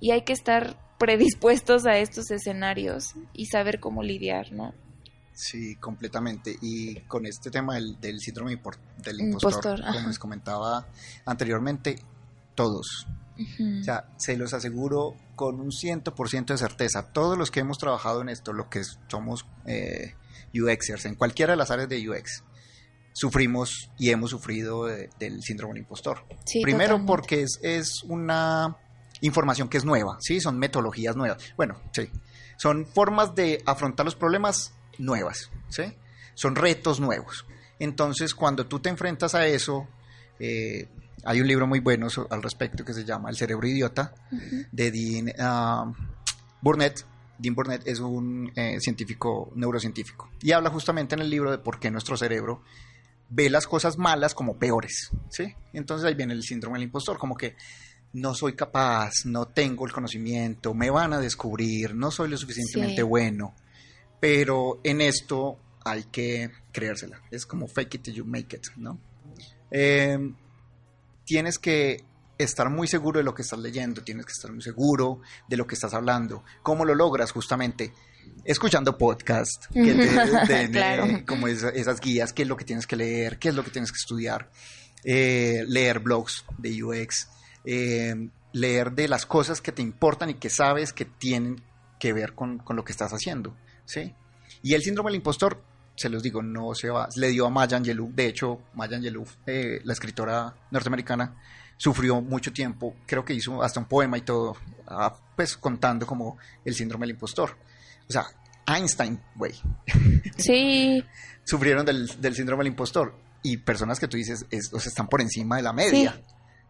[0.00, 4.74] y hay que estar predispuestos a estos escenarios y saber cómo lidiar, ¿no?
[5.34, 6.56] Sí, completamente.
[6.60, 8.50] Y con este tema del, del síndrome
[8.98, 10.86] del impostor, Impostor, como les comentaba
[11.24, 11.96] anteriormente,
[12.54, 13.06] todos.
[13.38, 17.12] O sea, se los aseguro con un 100% de certeza.
[17.12, 20.14] Todos los que hemos trabajado en esto, lo que somos eh,
[20.54, 22.44] UXers, en cualquiera de las áreas de UX,
[23.12, 26.24] sufrimos y hemos sufrido de- del síndrome del impostor.
[26.44, 27.06] Sí, Primero totalmente.
[27.10, 28.76] porque es, es una
[29.20, 30.40] información que es nueva, ¿sí?
[30.40, 31.42] Son metodologías nuevas.
[31.56, 32.08] Bueno, sí.
[32.56, 35.82] Son formas de afrontar los problemas nuevas, ¿sí?
[36.34, 37.44] Son retos nuevos.
[37.78, 39.88] Entonces, cuando tú te enfrentas a eso,
[40.38, 40.88] eh,
[41.24, 44.14] hay un libro muy bueno al respecto que se llama El cerebro idiota,
[44.70, 45.92] de Dean ah,
[46.60, 47.04] Burnett.
[47.38, 51.80] Dean Burnett es un eh, científico, neurocientífico, y habla justamente en el libro de por
[51.80, 52.62] qué nuestro cerebro
[53.34, 55.54] ve las cosas malas como peores, ¿sí?
[55.72, 57.56] Entonces ahí viene el síndrome del impostor, como que
[58.12, 63.02] no soy capaz, no tengo el conocimiento, me van a descubrir, no soy lo suficientemente
[63.02, 63.08] Sí.
[63.08, 63.54] bueno.
[64.20, 67.22] Pero en esto hay que creérsela.
[67.30, 69.00] Es como fake it till you make it, ¿no?
[69.70, 70.18] Eh,
[71.24, 72.04] tienes que
[72.36, 75.66] estar muy seguro de lo que estás leyendo, tienes que estar muy seguro de lo
[75.66, 76.44] que estás hablando.
[76.62, 77.32] ¿Cómo lo logras?
[77.32, 77.92] Justamente
[78.44, 81.04] escuchando podcast, que te den, Claro.
[81.06, 83.64] eh, como esa- esas guías, qué es lo que tienes que leer, qué es lo
[83.64, 84.50] que tienes que estudiar,
[85.04, 87.28] eh, leer blogs de UX,
[87.64, 91.62] eh, leer de las cosas que te importan y que sabes que tienen
[91.98, 94.14] que ver con, con lo que estás haciendo, ¿sí?
[94.62, 95.62] Y el síndrome del impostor,
[95.94, 99.24] se los digo, no se va, le dio a Maya Angelou, de hecho, Maya Angelou,
[99.46, 101.36] eh, la escritora norteamericana,
[101.76, 104.56] sufrió mucho tiempo, creo que hizo hasta un poema y todo,
[104.86, 107.56] ah, pues contando como el síndrome del impostor.
[108.08, 108.26] O sea,
[108.66, 109.54] Einstein, güey,
[110.36, 111.04] Sí,
[111.44, 113.14] sufrieron del, del síndrome del impostor.
[113.42, 116.20] Y personas que tú dices, es- o sea, están por encima de la media.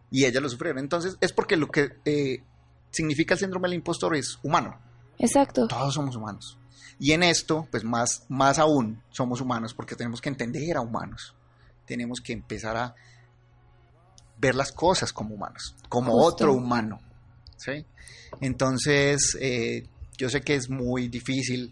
[0.09, 0.79] Y ellas lo sufrieron.
[0.79, 2.41] Entonces, es porque lo que eh,
[2.91, 4.79] significa el síndrome del impostor es humano.
[5.19, 5.67] exacto.
[5.67, 6.57] Todos somos humanos.
[6.99, 11.35] Y en esto, pues más, más aún somos humanos porque tenemos que entender a humanos.
[11.85, 12.95] Tenemos que empezar a
[14.37, 16.25] ver las cosas como humanos, como Justo.
[16.27, 16.99] otro humano.
[17.57, 17.85] ¿sí?
[18.41, 21.71] Entonces, eh, yo sé que es muy difícil,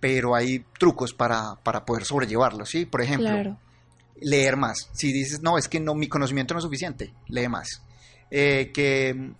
[0.00, 2.64] pero hay trucos para, para poder sobrellevarlo.
[2.64, 2.86] ¿sí?
[2.86, 3.58] Por ejemplo, Claro.
[4.20, 4.88] leer más.
[4.92, 7.82] Si dices, no, es que no, mi conocimiento no es suficiente, lee más.
[8.30, 9.32] Eh, que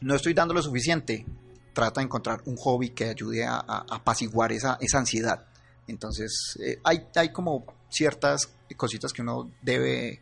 [0.00, 1.26] no estoy dando lo suficiente,
[1.72, 5.46] trata de encontrar un hobby que ayude a apaciguar esa, esa ansiedad.
[5.88, 10.20] Entonces, eh, hay, hay como ciertas cositas que uno debe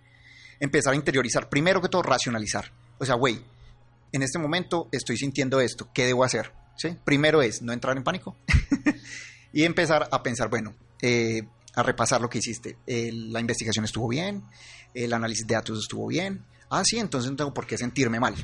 [0.61, 1.49] empezar a interiorizar.
[1.49, 2.73] Primero que todo, racionalizar.
[2.99, 3.41] O sea, güey,
[4.13, 6.53] en este momento estoy sintiendo esto, ¿qué debo hacer?
[6.77, 6.97] ¿Sí?
[7.05, 8.37] Primero es no entrar en pánico
[9.53, 11.43] y empezar a pensar, bueno, eh,
[11.75, 12.79] a repasar lo que hiciste.
[12.87, 14.45] Eh, la investigación estuvo bien,
[14.93, 16.45] el análisis de datos estuvo bien.
[16.71, 18.35] Ah, sí, entonces no tengo por qué sentirme mal.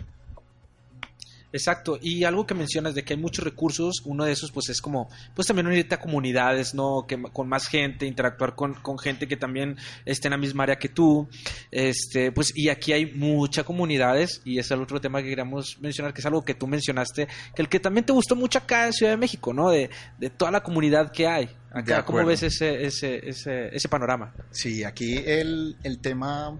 [1.52, 4.80] Exacto, y algo que mencionas de que hay muchos recursos, uno de esos pues es
[4.80, 7.06] como, pues también unirte a comunidades, ¿no?
[7.08, 10.78] Que con más gente, interactuar con, con gente que también esté en la misma área
[10.78, 11.28] que tú,
[11.72, 16.14] este, pues y aquí hay muchas comunidades y es el otro tema que queríamos mencionar,
[16.14, 18.92] que es algo que tú mencionaste, que el que también te gustó mucho acá en
[18.92, 19.70] Ciudad de México, ¿no?
[19.70, 21.50] De, de toda la comunidad que hay.
[21.72, 24.34] Acá, ¿cómo ves ese, ese, ese, ese panorama?
[24.50, 26.58] Sí, aquí el, el tema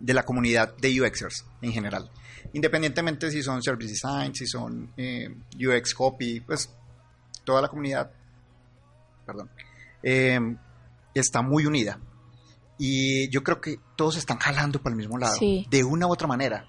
[0.00, 2.10] de la comunidad de UXers en general.
[2.52, 6.70] Independientemente si son Service Design, si son eh, UX Copy, pues
[7.44, 8.10] toda la comunidad,
[9.26, 9.50] perdón,
[10.02, 10.38] eh,
[11.14, 11.98] está muy unida.
[12.78, 15.66] Y yo creo que todos están jalando para el mismo lado, Sí.
[15.70, 16.64] de una u otra manera.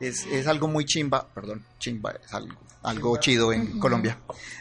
[0.00, 3.78] Es, es algo muy chimba, perdón, chimba es algo, algo chido en Ujú.
[3.78, 4.18] Colombia.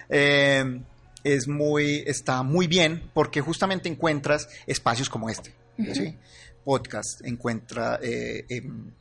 [0.09, 0.83] Eh,
[1.23, 5.95] es muy, está muy bien porque justamente encuentras espacios como este, Ujú.
[5.95, 6.17] ¿sí?
[6.63, 8.91] Podcast, encuentra eh, em,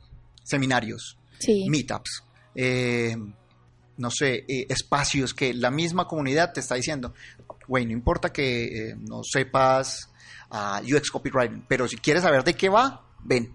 [0.43, 1.69] seminarios, Sí.
[1.69, 2.23] meetups,
[2.55, 3.15] eh,
[3.97, 7.13] no sé, eh, espacios que la misma comunidad te está diciendo,
[7.67, 10.09] güey, no importa que eh, no sepas
[10.49, 13.51] ah, UX copywriting, pero si quieres saber de qué va, ven.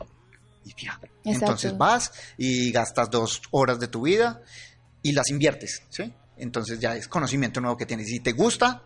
[0.64, 1.00] Y ya.
[1.24, 4.42] Entonces vas y gastas dos horas de tu vida
[5.02, 6.12] y las inviertes, ¿sí?
[6.36, 8.08] Entonces ya es conocimiento nuevo que tienes.
[8.08, 8.82] Si te gusta,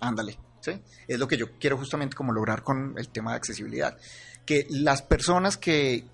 [0.00, 0.72] ándale, ¿sí?
[1.06, 3.96] Es lo que yo quiero justamente como lograr con el tema de accesibilidad.
[4.44, 6.04] Que las personas que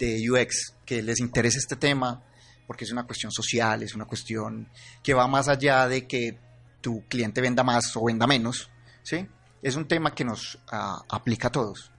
[0.00, 2.24] de UX, que les interese este tema,
[2.66, 4.68] porque es una cuestión social, es una cuestión
[5.02, 6.38] que va más allá de que
[6.80, 8.70] tu cliente venda más o venda menos,
[9.02, 9.26] ¿sí?
[9.62, 11.92] Es un tema que nos ah, aplica a todos.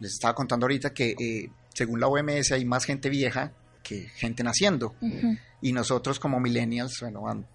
[0.00, 4.42] Les estaba contando ahorita que eh, según la OMS hay más gente vieja que gente
[4.42, 4.94] naciendo.
[5.62, 7.46] Y nosotros como millennials, bueno,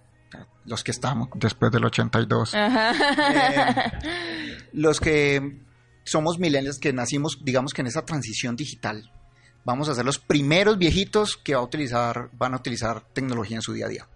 [0.64, 3.92] los que estamos después del 82, Ajá.
[4.72, 5.60] los que
[6.04, 9.10] somos millennials que nacimos, digamos que en esa transición digital,
[9.64, 13.62] vamos a ser los primeros viejitos que va a utilizar, van a utilizar tecnología en
[13.62, 14.08] su día a día.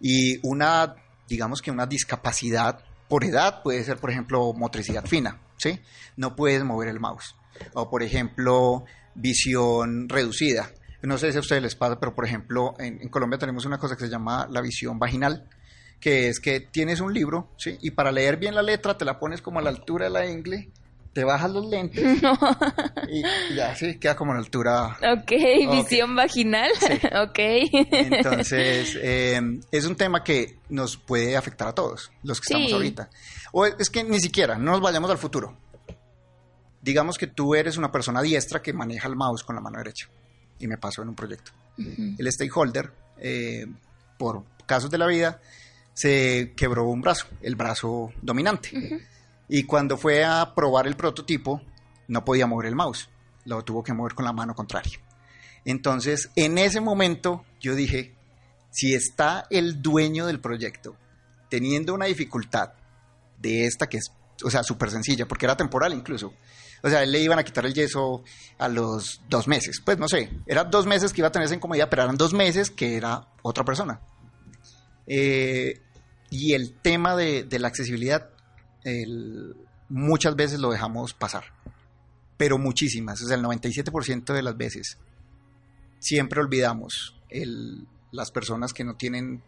[0.00, 0.94] Y una,
[1.28, 5.80] digamos que una discapacidad por edad puede ser, por ejemplo, motricidad fina, ¿sí?
[6.16, 7.34] No puedes mover el mouse.
[7.74, 10.70] O, por ejemplo, visión reducida.
[11.02, 13.96] No sé si a ustedes les pasa, pero, por ejemplo, en, Colombia tenemos una cosa
[13.96, 15.48] que se llama la visión vaginal,
[16.00, 17.78] que es que tienes un libro, ¿sí?
[17.82, 20.26] Y para leer bien la letra te la pones como a la altura de la
[20.26, 20.70] ingle,
[21.14, 22.02] te bajas los lentes
[23.08, 25.30] y, y ya, sí, queda como la altura ok,
[25.70, 26.70] visión vaginal.
[27.22, 27.38] ok.
[27.92, 32.54] entonces, eh, es un tema que nos puede afectar a todos, los que Sí.
[32.54, 33.10] estamos ahorita.
[33.52, 35.56] O es que ni siquiera, no nos vayamos al futuro.
[36.82, 40.08] Digamos que tú eres una persona diestra que maneja el mouse con la mano derecha.
[40.58, 41.52] Y me pasó en un proyecto.
[41.78, 43.66] El stakeholder, eh,
[44.18, 45.40] por casos de la vida,
[45.94, 48.70] se quebró un brazo, el brazo dominante.
[49.48, 51.60] Y cuando fue a probar el prototipo,
[52.08, 53.08] no podía mover el mouse.
[53.44, 54.98] Lo tuvo que mover con la mano contraria.
[55.64, 58.14] Entonces, en ese momento yo dije,
[58.70, 60.96] si está el dueño del proyecto
[61.48, 62.72] teniendo una dificultad
[63.38, 64.10] de esta que es,
[64.42, 66.34] o sea, súper sencilla, porque era temporal incluso.
[66.82, 68.24] O sea, le iban a quitar el yeso
[68.58, 69.80] a los dos meses.
[69.84, 72.34] Pues no sé, eran dos meses que iba a tener esa incomodidad, pero eran dos
[72.34, 74.00] meses que era otra persona.
[75.06, 75.80] Eh,
[76.30, 78.30] y el tema de, la accesibilidad,
[79.88, 81.44] muchas veces lo dejamos pasar,
[82.36, 84.98] pero muchísimas, o sea, el 97% de las veces
[85.98, 87.16] siempre olvidamos
[88.12, 89.42] las personas que no tienen,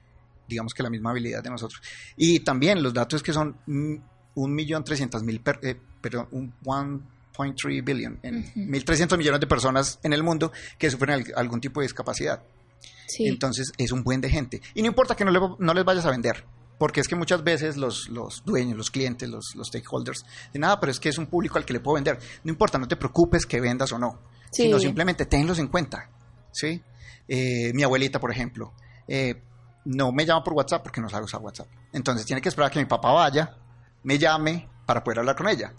[0.49, 1.81] digamos que la misma habilidad de nosotros.
[2.17, 8.19] Y también los datos que son un millón trescientos mil, eh, pero un 1.3 billion,
[8.23, 12.43] en 1.300 millones de personas en el mundo que sufren algún tipo de discapacidad.
[13.19, 14.61] Entonces es un buen de gente.
[14.75, 16.45] Y no importa que no, no les vayas a vender,
[16.79, 20.79] porque es que muchas veces los, los dueños, los clientes, los, los, stakeholders, dicen, nada,
[20.79, 22.19] pero es que es un público al que le puedo vender.
[22.45, 26.11] No importa, no te preocupes que vendas o no, sino simplemente tenlos en cuenta.
[26.53, 26.83] ¿sí?
[27.29, 28.73] Eh, mi abuelita, por ejemplo,
[29.09, 29.43] eh,
[29.85, 31.69] no me llama por WhatsApp porque no sabe usar WhatsApp.
[31.93, 33.57] Entonces tiene que esperar a que mi papá vaya,
[34.03, 35.73] me llame para poder hablar con ella.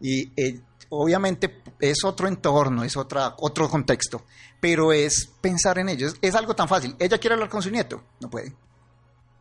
[0.00, 4.24] Y eh, obviamente es otro entorno, es otra, otro contexto,
[4.60, 6.08] pero es pensar en ello.
[6.20, 6.96] Es, algo tan fácil.
[6.98, 8.54] Ella quiere hablar con su nieto, no puede.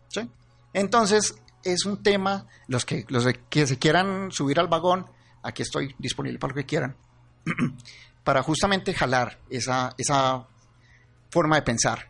[0.08, 0.30] ¿Sí?
[0.74, 5.06] Entonces, es un tema, los que, los que se quieran subir al vagón,
[5.44, 6.96] aquí estoy disponible para lo que quieran,
[8.24, 10.48] para justamente jalar esa, esa
[11.30, 12.10] forma de pensar,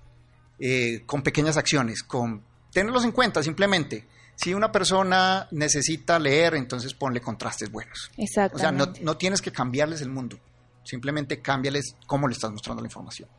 [0.59, 4.07] eh, con pequeñas acciones, con tenerlos en cuenta simplemente.
[4.35, 8.09] Si una persona necesita leer, entonces ponle contrastes buenos.
[8.17, 8.57] Exacto.
[8.57, 10.39] O sea, no, no tienes que cambiarles el mundo,
[10.83, 13.29] simplemente cámbiales cómo le estás mostrando la información.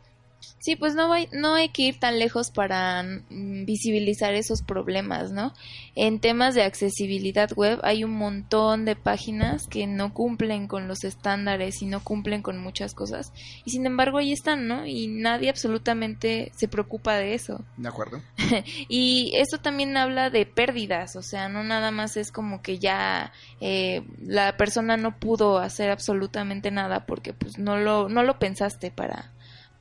[0.59, 5.33] Sí, pues no hay, no hay que ir tan lejos para mm, visibilizar esos problemas,
[5.33, 5.53] ¿no?
[5.95, 11.05] En temas de accesibilidad web hay un montón de páginas que no cumplen con los
[11.05, 13.33] estándares y no cumplen con muchas cosas.
[13.65, 14.87] Y sin embargo ahí están, ¿no?
[14.87, 17.65] Y nadie absolutamente se preocupa de eso.
[17.77, 18.21] De acuerdo.
[18.89, 23.33] y eso también habla de pérdidas, o sea, no nada más es como que ya
[23.61, 28.91] eh, la persona no pudo hacer absolutamente nada porque pues no lo, no lo pensaste
[28.91, 29.33] para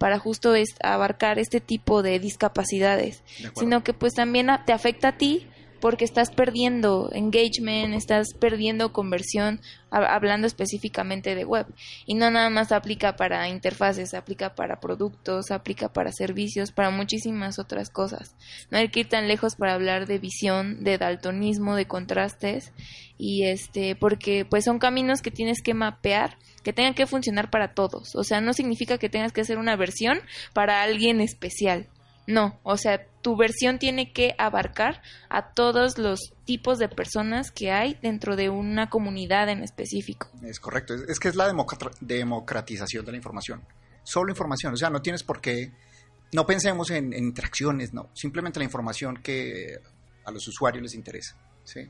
[0.02, 3.22] para justo es abarcar este tipo de discapacidades,
[3.56, 5.46] sino que pues también te afecta a ti
[5.80, 9.62] porque estás perdiendo engagement, estás perdiendo conversión,
[9.92, 11.68] hablando específicamente de web.
[12.08, 17.60] Y no nada más aplica para interfaces, aplica para productos, aplica para servicios, para muchísimas
[17.60, 18.36] otras cosas.
[18.72, 22.72] No hay que ir tan lejos para hablar de visión, de daltonismo, de contrastes,
[23.24, 27.76] y este, porque pues son caminos que tienes que mapear que tengan que funcionar para
[27.76, 28.16] todos.
[28.16, 30.20] O sea, no significa que tengas que hacer una versión
[30.54, 31.88] para alguien especial.
[32.26, 37.72] No, o sea, tu versión tiene que abarcar a todos los tipos de personas que
[37.72, 40.28] hay dentro de una comunidad en específico.
[40.44, 41.52] Es correcto, es, que es la
[42.00, 43.62] democratización de la información.
[44.04, 45.72] Solo información, o sea, no tienes por qué,
[46.34, 49.80] no pensemos en, interacciones, no, simplemente la información que
[50.26, 51.36] a los usuarios les interesa.
[51.64, 51.88] ¿sí?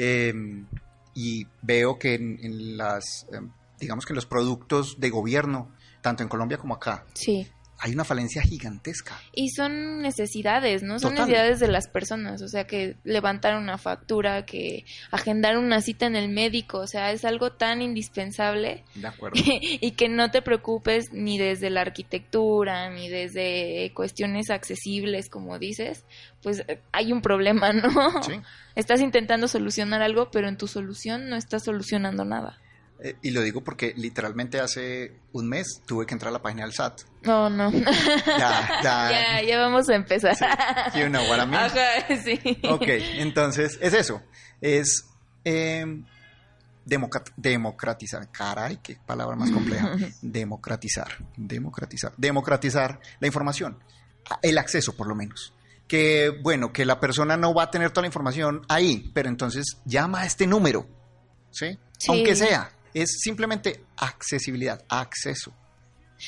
[0.00, 0.64] Em,
[1.14, 6.56] y veo que en, las em, digamos que los productos de gobierno, tanto en Colombia
[6.56, 7.04] como acá.
[7.14, 7.48] Sí
[7.80, 9.20] hay una falencia gigantesca.
[9.32, 10.98] Y son necesidades, ¿no?
[10.98, 16.06] Son necesidades de las personas, o sea, que levantar una factura, que agendar una cita
[16.06, 18.84] en el médico, o sea, es algo tan indispensable.
[18.96, 19.40] De acuerdo.
[19.60, 26.04] y que no te preocupes ni desde la arquitectura, ni desde cuestiones accesibles, como dices,
[26.42, 28.22] pues eh, hay un problema, ¿no?
[28.24, 28.40] Sí.
[28.74, 32.58] Estás intentando solucionar algo, pero en tu solución no estás solucionando nada.
[33.00, 36.62] Eh, y lo digo porque literalmente hace un mes tuve que entrar a la página
[36.64, 37.02] del SAT.
[37.22, 37.70] No, no.
[37.70, 39.42] Ya, ya.
[39.46, 40.36] ya, vamos a empezar.
[40.36, 41.00] Sí.
[41.00, 41.54] You know what I mean?
[41.54, 42.58] Ajá, sí.
[42.68, 42.86] Ok,
[43.18, 44.22] entonces es eso.
[44.60, 45.06] Es
[45.44, 46.02] eh,
[46.84, 48.30] democratizar.
[48.32, 49.92] Caray, qué palabra más compleja.
[50.22, 51.18] democratizar.
[51.36, 52.12] Democratizar.
[52.16, 53.78] Democratizar la información.
[54.42, 55.54] El acceso, por lo menos
[55.88, 59.78] que, bueno, que la persona no va a tener toda la información ahí, pero entonces
[59.86, 60.86] llama a este número,
[61.50, 61.78] ¿sí?
[61.98, 62.12] sí.
[62.12, 65.54] Aunque sea, es simplemente accesibilidad, acceso.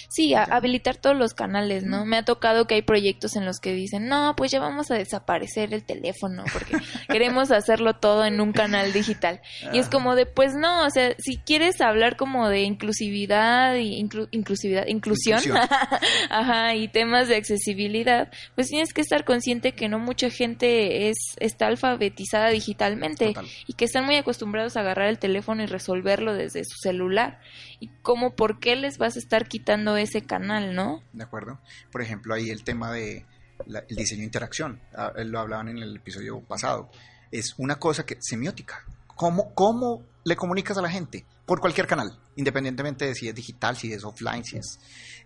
[0.08, 2.04] Sí, habilitar todos los canales, ¿no?
[2.04, 4.94] Me ha tocado que hay proyectos en los que dicen, no, pues ya vamos a
[4.94, 6.76] desaparecer el teléfono porque
[7.08, 9.40] queremos hacerlo todo en un canal digital.
[9.72, 13.96] Y es como de, pues no, o sea, si quieres hablar como de inclusividad y
[14.30, 15.40] inclusividad, inclusión,
[16.30, 21.16] ajá, y temas de accesibilidad, pues tienes que estar consciente que no mucha gente es
[21.38, 23.34] está alfabetizada digitalmente
[23.66, 27.40] y que están muy acostumbrados a agarrar el teléfono y resolverlo desde su celular.
[27.80, 31.02] Y como, ¿por qué les vas a estar quitando ese canal, ¿no?
[31.12, 31.58] De acuerdo.
[31.90, 33.26] Por ejemplo, ahí el tema de
[33.66, 36.90] el diseño de interacción, ah, lo hablaban en el episodio pasado,
[37.30, 38.84] es una cosa que semiótica.
[39.16, 43.76] ¿Cómo, cómo le comunicas a la gente por cualquier canal, independientemente de si es digital,
[43.76, 44.78] si es offline, si es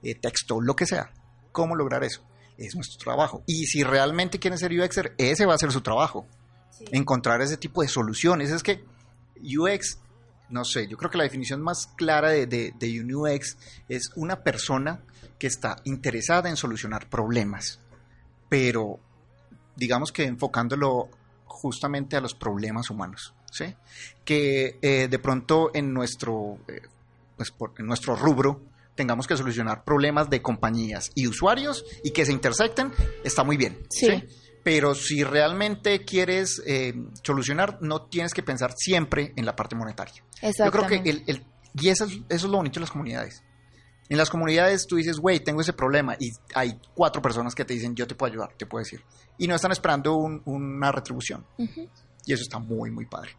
[0.02, 1.12] eh, texto, lo que sea.
[1.52, 2.22] ¿Cómo lograr eso?
[2.56, 3.42] Es nuestro trabajo.
[3.46, 6.26] Y si realmente quieren ser UXer, ese va a ser su trabajo.
[6.92, 8.50] Encontrar ese tipo de soluciones.
[8.50, 8.84] Es que
[9.36, 9.98] UX,
[10.50, 13.56] no sé, yo creo que la definición más clara de, de, de un UX
[13.88, 15.00] es una persona
[15.38, 17.80] que está interesada en solucionar problemas,
[18.48, 18.98] pero
[19.76, 21.08] digamos que enfocándolo
[21.46, 23.34] justamente a los problemas humanos.
[23.54, 23.74] ¿sí?
[24.24, 26.82] Que eh, de pronto en nuestro, eh,
[27.36, 28.60] pues en nuestro rubro
[28.94, 32.92] tengamos que solucionar problemas de compañías y usuarios y que se intersecten,
[33.22, 33.78] está muy bien.
[33.90, 34.24] Sí.
[34.64, 40.24] Pero si realmente quieres eh, solucionar, no tienes que pensar siempre en la parte monetaria.
[40.42, 41.44] Yo creo que el, el
[41.80, 43.42] y eso es, eso es lo bonito de las comunidades.
[44.08, 47.74] En las comunidades tú dices, güey, tengo ese problema y hay cuatro personas que te
[47.74, 49.02] dicen, yo te puedo ayudar, te puedo decir.
[49.38, 51.46] Y no están esperando una retribución.
[52.26, 53.30] Y eso está muy, muy padre.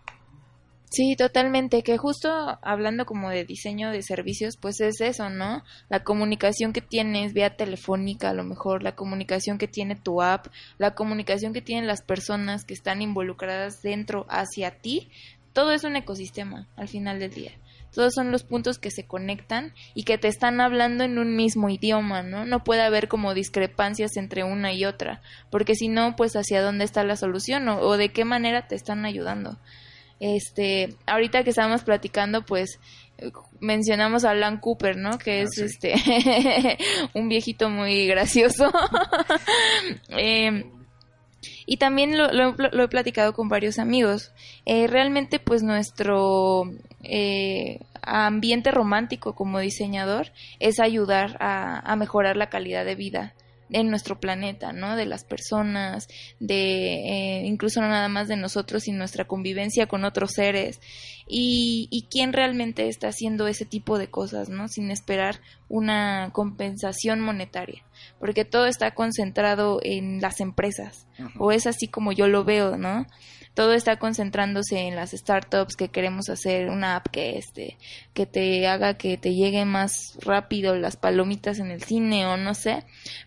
[0.89, 2.29] Sí, totalmente, que justo
[2.61, 5.63] hablando como de diseño de servicios, pues es eso, ¿no?
[5.89, 10.47] La comunicación que tienes vía telefónica, a lo mejor, la comunicación que tiene tu app,
[10.77, 15.09] la comunicación que tienen las personas que están involucradas dentro hacia ti,
[15.53, 17.51] todo es un ecosistema al final del día.
[17.93, 21.69] Todos son los puntos que se conectan y que te están hablando en un mismo
[21.69, 22.45] idioma, ¿no?
[22.45, 26.83] No puede haber como discrepancias entre una y otra, porque si no, pues hacia dónde
[26.83, 29.57] está la solución o, de qué manera te están ayudando.
[30.20, 32.80] Este, ahorita que estábamos platicando, pues
[33.59, 35.18] mencionamos a Alan Cooper, ¿no?
[35.18, 35.95] Que ah, es este
[37.13, 38.72] un viejito muy gracioso.
[40.09, 40.66] eh,
[41.66, 44.32] y también lo, lo, he platicado con varios amigos.
[44.66, 46.72] Eh, realmente, pues nuestro
[47.03, 53.34] eh, ambiente romántico como diseñador es ayudar a, a mejorar la calidad de vida
[53.70, 54.95] en nuestro planeta, ¿no?
[54.95, 56.07] De las personas,
[56.39, 60.80] de eh, incluso no nada más de nosotros y nuestra convivencia con otros seres
[61.28, 64.68] y, y quién realmente está haciendo ese tipo de cosas, ¿no?
[64.68, 67.84] Sin esperar una compensación monetaria,
[68.20, 71.07] porque todo está concentrado en las empresas,
[71.39, 73.07] o es así como yo lo veo, ¿no?
[73.56, 77.78] Todo está concentrándose en las startups que queremos hacer una app que este
[78.14, 82.53] que te haga que te lleguen más rápido las palomitas en el cine o no
[82.53, 82.84] sé.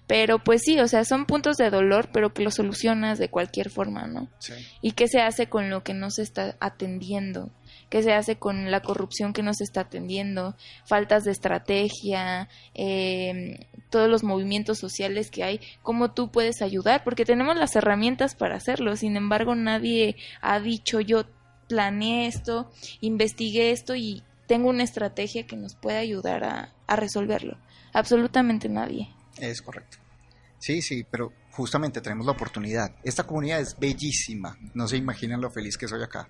[0.07, 3.71] Pero pues sí o sea son puntos de dolor pero que lo solucionas de cualquier
[3.71, 4.53] forma no sí.
[4.83, 7.51] y qué se hace con lo que no se está atendiendo
[7.89, 14.09] qué se hace con la corrupción que nos está atendiendo, faltas de estrategia, eh, todos
[14.09, 18.97] los movimientos sociales que hay, cómo tú puedes ayudar, porque tenemos las herramientas para hacerlo,
[18.97, 21.25] sin embargo nadie ha dicho yo
[21.69, 22.71] planeé esto,
[23.01, 27.59] investigué esto y tengo una estrategia que nos puede ayudar a, resolverlo.
[27.93, 29.09] Absolutamente nadie.
[29.39, 29.99] Es correcto.
[30.59, 32.97] Sí, sí, pero justamente tenemos la oportunidad.
[33.05, 34.59] Esta comunidad es bellísima.
[34.75, 36.29] No se imaginan lo feliz que soy acá.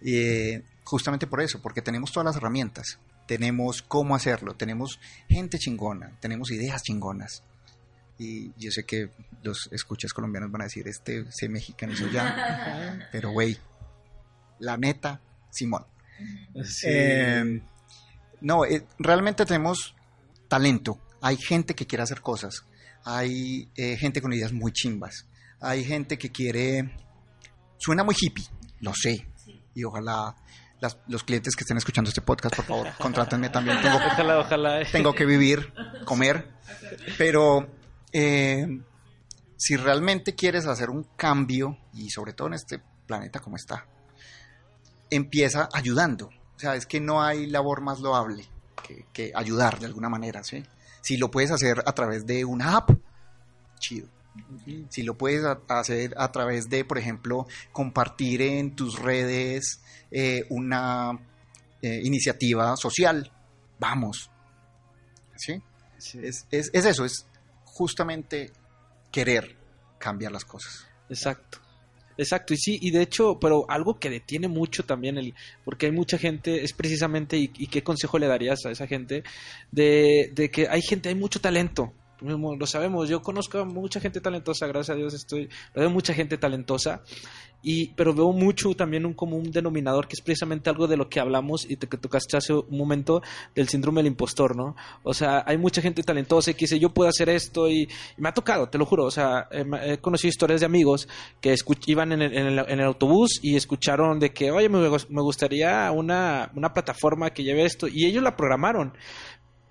[0.00, 6.12] Eh, justamente por eso, porque tenemos todas las herramientas, tenemos cómo hacerlo, tenemos gente chingona,
[6.20, 7.42] tenemos ideas chingonas.
[8.18, 9.10] Y yo sé que
[9.42, 13.58] los escuchas colombianos van a decir, este se mexicanizó ya, pero güey,
[14.58, 15.20] la neta,
[15.50, 15.84] Simón.
[16.84, 17.60] Eh,
[18.40, 19.94] no, eh, realmente tenemos
[20.48, 22.64] talento, hay gente que quiere hacer cosas,
[23.04, 25.26] hay gente con ideas muy chimbas,
[25.60, 26.94] hay gente que quiere,
[27.78, 28.44] suena muy hippie,
[28.80, 29.26] lo sé,
[29.74, 30.36] y ojalá
[31.08, 33.80] los clientes que estén escuchando este podcast, por favor, contrátenme también.
[33.80, 34.84] Tengo, ojalá, ojalá.
[34.90, 35.72] tengo que vivir,
[36.04, 36.50] comer,
[37.18, 37.68] pero
[38.12, 38.80] eh,
[39.56, 43.86] si realmente quieres hacer un cambio, y sobre todo en este planeta como está,
[45.10, 46.30] empieza ayudando.
[46.56, 48.46] O sea, es que no hay labor más loable
[48.86, 50.62] que, que ayudar de alguna manera, ¿sí?
[51.00, 52.90] Si lo puedes hacer a través de una app,
[53.78, 54.08] chido
[54.88, 59.81] si lo puedes hacer a través de, por ejemplo, compartir en tus redes
[60.12, 61.12] eh, una
[61.80, 63.30] eh, iniciativa social,
[63.78, 64.30] vamos.
[65.36, 65.60] ¿Sí?
[65.98, 67.26] Es, es, es, eso, es
[67.64, 68.52] justamente
[69.10, 69.56] querer
[69.98, 70.86] cambiar las cosas.
[71.08, 71.58] Exacto.
[72.18, 75.34] Exacto, y sí, y de hecho, pero algo que detiene mucho también, el,
[75.64, 79.24] porque hay mucha gente, es precisamente, y, y qué consejo le darías a esa gente,
[79.70, 84.20] de, de que hay gente, hay mucho talento, lo sabemos, yo conozco a mucha gente
[84.20, 87.02] talentosa, gracias a Dios estoy, veo mucha gente talentosa,
[87.62, 91.20] y, pero veo mucho también un común denominador que es precisamente algo de lo que
[91.20, 93.22] hablamos y te, que tocaste hace un momento
[93.54, 94.74] del síndrome del impostor, ¿no?
[95.04, 98.34] O sea, hay mucha gente talentosa que dice yo puedo hacer esto y, me ha
[98.34, 101.08] tocado, te lo juro, o sea, he, conocido historias de amigos
[101.40, 101.54] que
[101.86, 106.50] iban en el, en, el, autobús y escucharon de que, oye, me, me gustaría una,
[106.56, 108.92] una plataforma que lleve esto y ellos la programaron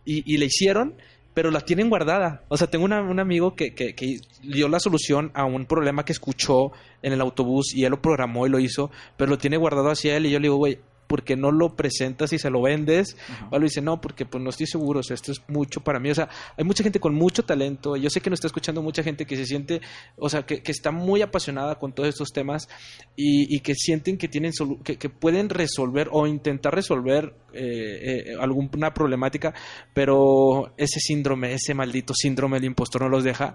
[0.05, 0.95] y, y la hicieron
[1.33, 2.43] pero la tienen guardada.
[2.49, 6.11] O sea, tengo un amigo que, que, que, dio la solución a un problema que
[6.11, 6.71] escuchó
[7.01, 10.17] en el autobús y él lo programó y lo hizo, pero lo tiene guardado hacia
[10.17, 10.79] él y yo le digo, güey,
[11.11, 13.17] porque no lo presentas y se lo vendes,
[13.49, 15.99] o lo dice, no, porque pues no estoy seguro, o sea, esto es mucho para
[15.99, 18.81] mí, o sea, hay mucha gente con mucho talento, yo sé que nos está escuchando
[18.81, 19.81] mucha gente que se siente,
[20.15, 22.69] o sea, que, está muy apasionada con todos estos temas
[23.17, 24.53] y, que sienten que tienen,
[24.85, 29.53] que, que, pueden resolver o intentar resolver eh, eh, alguna problemática,
[29.93, 33.53] pero ese síndrome, ese maldito síndrome del impostor no los deja,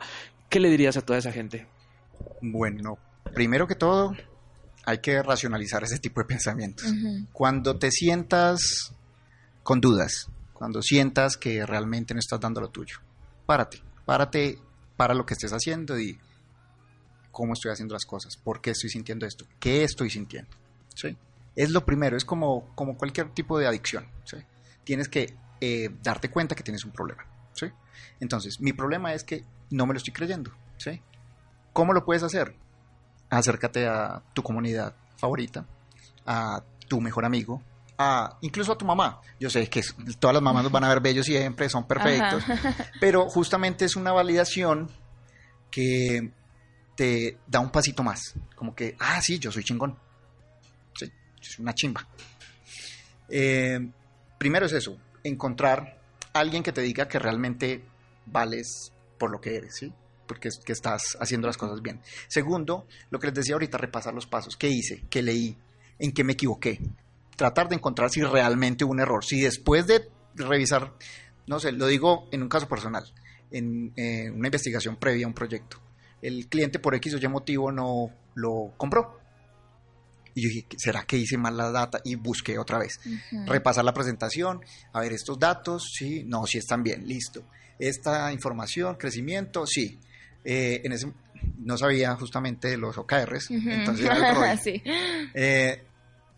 [0.50, 1.66] ¿qué le dirías a toda esa gente?
[2.42, 2.98] Bueno,
[3.34, 4.14] primero que todo,
[4.86, 6.86] hay que racionalizar ese tipo de pensamientos.
[7.32, 8.92] Cuando te sientas
[9.64, 12.98] con dudas, cuando sientas que realmente no estás dando lo tuyo,
[13.44, 14.58] párate, párate,
[14.96, 16.18] para lo que estés haciendo y
[17.32, 20.50] cómo estoy haciendo las cosas, por qué estoy sintiendo esto, qué estoy sintiendo.
[20.94, 21.16] ¿sí?
[21.56, 24.06] Es lo primero, es como, como cualquier tipo de adicción.
[24.24, 24.36] ¿sí?
[24.84, 27.26] Tienes que eh, darte cuenta que tienes un problema.
[27.52, 27.66] ¿sí?
[28.20, 30.52] Entonces, mi problema es que no me lo estoy creyendo.
[30.78, 31.02] ¿sí?
[31.72, 32.54] ¿Cómo lo puedes hacer?
[33.30, 35.66] Acércate a tu comunidad favorita,
[36.26, 37.62] a tu mejor amigo,
[37.98, 39.20] a, incluso a tu mamá.
[39.40, 39.82] Yo sé que
[40.18, 42.44] todas las mamás nos van a ver bellos siempre, son perfectos,
[43.00, 44.90] pero justamente es una validación
[45.70, 46.30] que
[46.94, 49.96] te da un pasito más, como que, ah, sí, yo soy chingón,
[50.94, 52.06] sí, soy una chimba.
[53.28, 53.78] Eh,
[54.38, 55.98] primero es eso, encontrar
[56.32, 57.84] a alguien que te diga que realmente
[58.26, 59.92] vales por lo que eres, ¿sí?
[60.26, 62.00] Porque que estás haciendo las cosas bien.
[62.28, 64.56] Segundo, lo que les decía ahorita, repasar los pasos.
[64.56, 65.04] ¿Qué hice?
[65.08, 65.56] ¿Qué leí?
[65.98, 66.80] ¿En qué me equivoqué?
[67.36, 69.24] Tratar de encontrar si realmente hubo un error.
[69.24, 70.92] Si después de revisar,
[71.46, 73.04] no sé, lo digo en un caso personal,
[73.50, 75.78] en eh, una investigación previa a un proyecto,
[76.22, 79.20] el cliente por X o Y motivo no lo compró.
[80.34, 82.00] Y yo dije, ¿será que hice mal la data?
[82.04, 83.00] Y busqué otra vez.
[83.46, 84.60] Repasar la presentación,
[84.92, 87.42] a ver estos datos, sí, no, sí están bien, listo.
[87.78, 89.98] Esta información, crecimiento, sí.
[90.48, 91.12] Eh, en ese,
[91.58, 94.80] no sabía justamente de los OKRs, entonces era el sí.
[95.34, 95.84] Eh,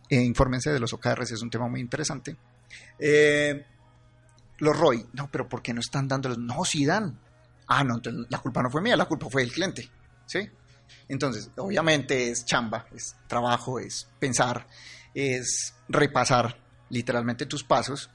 [0.08, 2.34] eh, infórmense de los OKRs, es un tema muy interesante.
[4.60, 6.38] los ROI, no, pero ¿por qué no están dándolos?
[6.38, 7.20] No, sí dan.
[7.66, 9.90] Ah, no, entonces la culpa no fue mía, la culpa fue del cliente,
[10.24, 10.48] ¿sí?
[11.06, 14.66] Entonces, obviamente es chamba, es trabajo, es pensar,
[15.12, 18.08] es repasar literalmente tus pasos,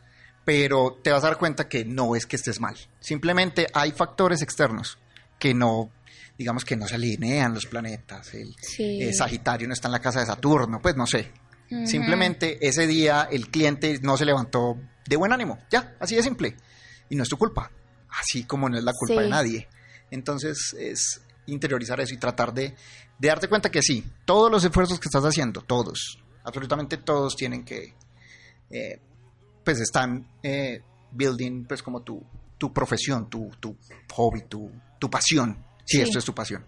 [0.44, 2.76] pero te vas a dar cuenta que no es que estés mal.
[3.00, 4.98] Simplemente hay factores externos
[5.44, 5.91] que no,
[6.38, 10.22] digamos que no se alinean los planetas, el eh, Sagitario no está en la casa
[10.22, 11.34] de Saturno, pues no sé.
[11.86, 16.56] Simplemente ese día el cliente no se levantó de buen ánimo, ya, así de simple.
[17.10, 17.70] Y no es tu culpa,
[18.08, 19.68] así como no es la culpa de nadie.
[20.12, 22.74] Entonces es interiorizar eso y tratar de,
[23.20, 27.96] darte cuenta que sí, todos los esfuerzos que estás haciendo, todos, absolutamente todos tienen que,
[28.70, 29.02] eh,
[29.66, 30.82] pues están eh,
[31.12, 32.24] building pues como tu,
[32.64, 33.76] tu profesión, tu, tu
[34.14, 36.66] hobby, tu, tu pasión, si esto es tu pasión.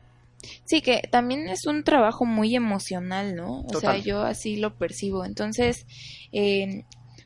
[0.66, 3.62] Sí, que también es un trabajo muy emocional, ¿no?
[3.62, 5.24] O sea, yo así lo percibo.
[5.24, 5.86] Entonces,
[6.34, 6.84] eh,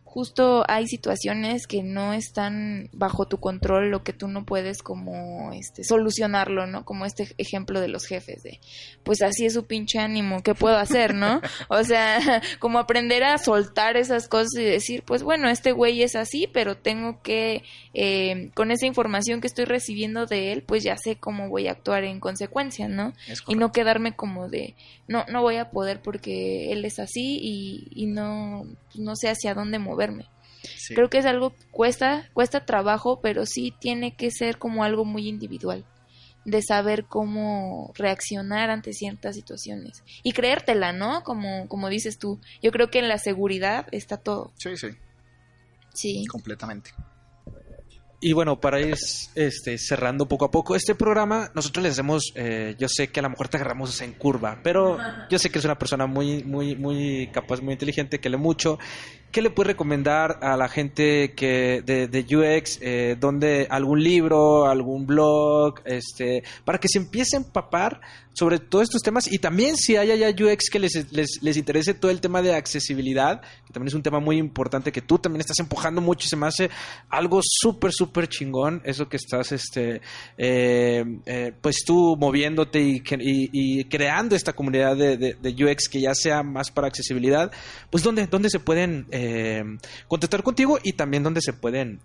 [0.09, 5.53] justo hay situaciones que no están bajo tu control lo que tú no puedes como
[5.53, 6.83] este solucionarlo, ¿no?
[6.83, 8.59] Como este ejemplo de los jefes de
[9.03, 11.41] pues así es su pinche ánimo, ¿qué puedo hacer, no?
[11.69, 12.19] O sea,
[12.59, 16.75] como aprender a soltar esas cosas y decir, pues bueno, este güey es así, pero
[16.75, 21.49] tengo que eh, con esa información que estoy recibiendo de él, pues ya sé cómo
[21.49, 23.13] voy a actuar en consecuencia, ¿no?
[23.47, 24.75] Y no quedarme como de
[25.07, 29.53] no no voy a poder porque él es así y, y no no sé hacia
[29.53, 30.25] dónde mover verme.
[30.93, 35.27] Creo que es algo cuesta, cuesta trabajo, pero sí tiene que ser como algo muy
[35.27, 35.85] individual
[36.45, 41.23] de saber cómo reaccionar ante ciertas situaciones y creértela, ¿no?
[41.23, 42.39] Como como dices tú.
[42.61, 44.51] Yo creo que en la seguridad está todo.
[44.57, 44.87] Sí, sí.
[45.93, 46.25] Sí.
[46.27, 46.91] Completamente.
[48.21, 48.95] Y bueno, para ir
[49.35, 53.23] este, cerrando poco a poco, este programa nosotros le hacemos, eh, yo sé que a
[53.23, 54.97] lo mejor te agarramos en curva, pero
[55.29, 58.77] yo sé que es una persona muy, muy, muy capaz, muy inteligente, que lee mucho
[59.31, 64.67] ¿Qué le puedes recomendar a la gente que de, de UX, eh, donde algún libro,
[64.67, 68.01] algún blog, este, para que se empiece a empapar
[68.39, 71.93] sobre todos estos temas y también si hay allá UX que les, les, les, interese
[71.93, 75.41] todo el tema de accesibilidad, que también es un tema muy importante que tú también
[75.41, 76.69] estás empujando mucho y se me hace
[77.09, 80.01] algo súper, súper chingón, eso que estás, este,
[80.37, 86.41] eh, eh, pues tú moviéndote y, creando esta comunidad de, de, UX que ya sea
[86.41, 87.51] más para accesibilidad,
[87.89, 92.01] pues ¿dónde, dónde se pueden eh, contactar contigo y también dónde se pueden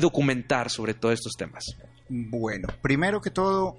[0.00, 1.64] documentar sobre todos estos temas?
[2.08, 3.76] Bueno, primero que todo,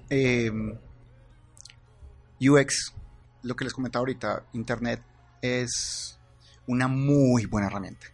[2.40, 2.94] UX,
[3.42, 5.02] lo que les comentaba ahorita, Internet
[5.40, 6.18] es
[6.66, 8.06] una muy buena herramienta.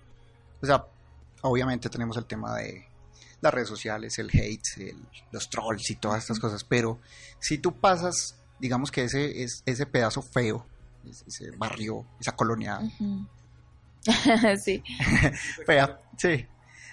[0.60, 0.84] O sea,
[1.42, 2.86] obviamente tenemos el tema de
[3.40, 4.94] las redes sociales, el hate,
[5.32, 7.00] los trolls y todas estas cosas, pero
[7.38, 10.66] si tú pasas, digamos que ese, es, ese pedazo feo,
[11.08, 12.80] ese barrio, esa colonia
[14.62, 14.82] sí.
[15.66, 16.46] Fea, sí.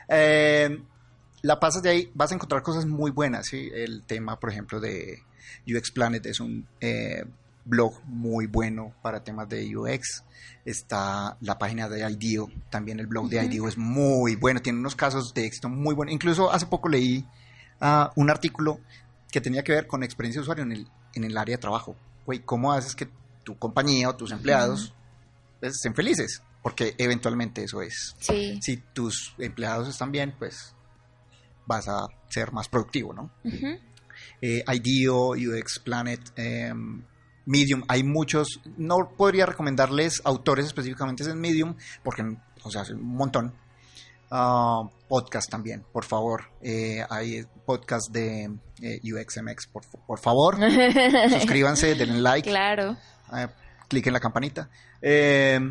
[0.09, 0.81] Eh,
[1.41, 3.69] la pasas de ahí, vas a encontrar cosas muy buenas, ¿sí?
[3.73, 5.23] El tema, por ejemplo, de
[5.67, 7.23] UX Planet es un eh,
[7.65, 10.23] blog muy bueno para temas de UX.
[10.65, 14.95] Está la página de IDEO, también el blog de IDEO es muy bueno, tiene unos
[14.95, 16.13] casos de éxito muy buenos.
[16.13, 17.25] Incluso hace poco leí
[17.81, 18.79] uh, un artículo
[19.31, 21.95] que tenía que ver con experiencia de usuario en el, en el área de trabajo.
[22.25, 23.09] Güey, ¿cómo haces que
[23.43, 24.93] tu compañía o tus empleados
[25.59, 26.41] pues, estén felices?
[26.67, 28.13] Porque eventualmente eso es.
[28.19, 28.59] Sí.
[28.61, 30.75] Si tus empleados están bien, pues
[31.65, 33.31] vas a ser más productivo, ¿no?
[34.41, 36.73] eh, IDEO, UX Planet, eh,
[37.45, 43.53] Medium, hay muchos, no podría recomendarles autores específicamente en Medium, porque, o sea, un montón.
[44.29, 46.51] Uh, podcast también, por favor.
[46.61, 48.51] Eh, hay podcast de
[48.81, 50.57] eh, UXMX, por, por favor.
[51.29, 52.49] Suscríbanse, denle like.
[52.49, 52.97] Claro.
[53.33, 53.47] Eh,
[53.87, 54.69] cliquen la campanita.
[55.01, 55.61] Eh,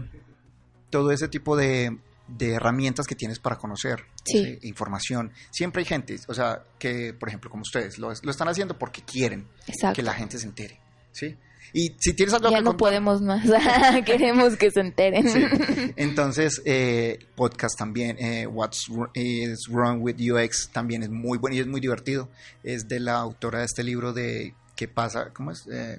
[0.91, 1.97] todo ese tipo de,
[2.28, 4.59] de, herramientas que tienes para conocer sí.
[4.62, 5.32] información.
[5.51, 9.03] Siempre hay gente, o sea, que, por ejemplo, como ustedes, lo, lo están haciendo porque
[9.03, 9.97] quieren Exacto.
[9.97, 10.80] que la gente se entere.
[11.12, 11.37] ¿Sí?
[11.72, 13.45] Y si tienes algo ya que no contar- podemos más,
[14.07, 15.28] queremos que se enteren.
[15.28, 15.45] Sí.
[15.97, 21.61] Entonces, eh, podcast también, eh, What's is Wrong with UX también es muy bueno y
[21.61, 22.28] es muy divertido.
[22.62, 25.32] Es de la autora de este libro de ¿Qué pasa?
[25.32, 25.66] ¿Cómo es?
[25.66, 25.99] Eh,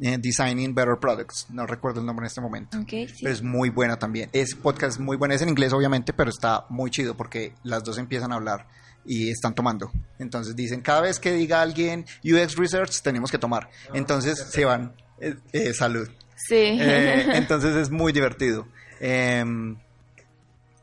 [0.00, 1.46] eh, Designing Better Products.
[1.50, 2.78] No recuerdo el nombre en este momento.
[2.88, 3.06] Sí.
[3.20, 4.28] Pero es muy buena también.
[4.32, 5.34] Es podcast muy bueno.
[5.34, 8.66] Es en inglés, obviamente, pero está muy chido porque las dos empiezan a hablar
[9.04, 9.90] y están tomando.
[10.18, 13.70] Entonces dicen, cada vez que diga alguien UX Research, tenemos que tomar.
[13.92, 14.94] Entonces se van.
[15.20, 16.08] Eh, eh, salud.
[16.36, 16.56] Sí.
[16.80, 18.66] Entonces es muy divertido.
[19.00, 19.44] Eh,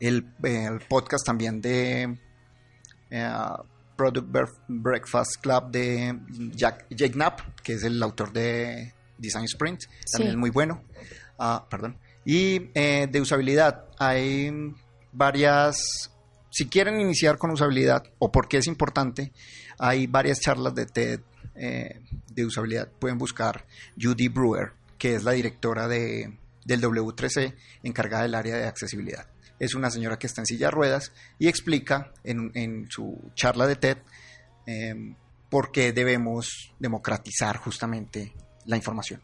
[0.00, 2.18] el, el podcast también de
[3.96, 4.26] Product
[4.68, 6.18] Breakfast Club de
[6.54, 8.92] Jack, Jake Knapp, que es el autor de
[9.22, 10.34] Design Sprint, también Sí.
[10.34, 10.82] es muy bueno.
[11.38, 11.98] Ah, perdón.
[12.24, 14.50] Y eh, de usabilidad, hay
[15.12, 16.10] varias...
[16.50, 19.32] Si quieren iniciar con usabilidad o por qué es importante,
[19.78, 21.20] hay varias charlas de TED
[21.54, 22.00] eh,
[22.30, 22.88] de usabilidad.
[22.98, 23.66] Pueden buscar
[24.00, 29.26] Judy Brewer, que es la directora de, del W3C, encargada del área de accesibilidad.
[29.58, 33.66] Es una señora que está en silla de ruedas y explica en, en su charla
[33.66, 33.98] de TED
[34.66, 35.14] eh,
[35.48, 38.32] por qué debemos democratizar justamente
[38.66, 39.20] la información.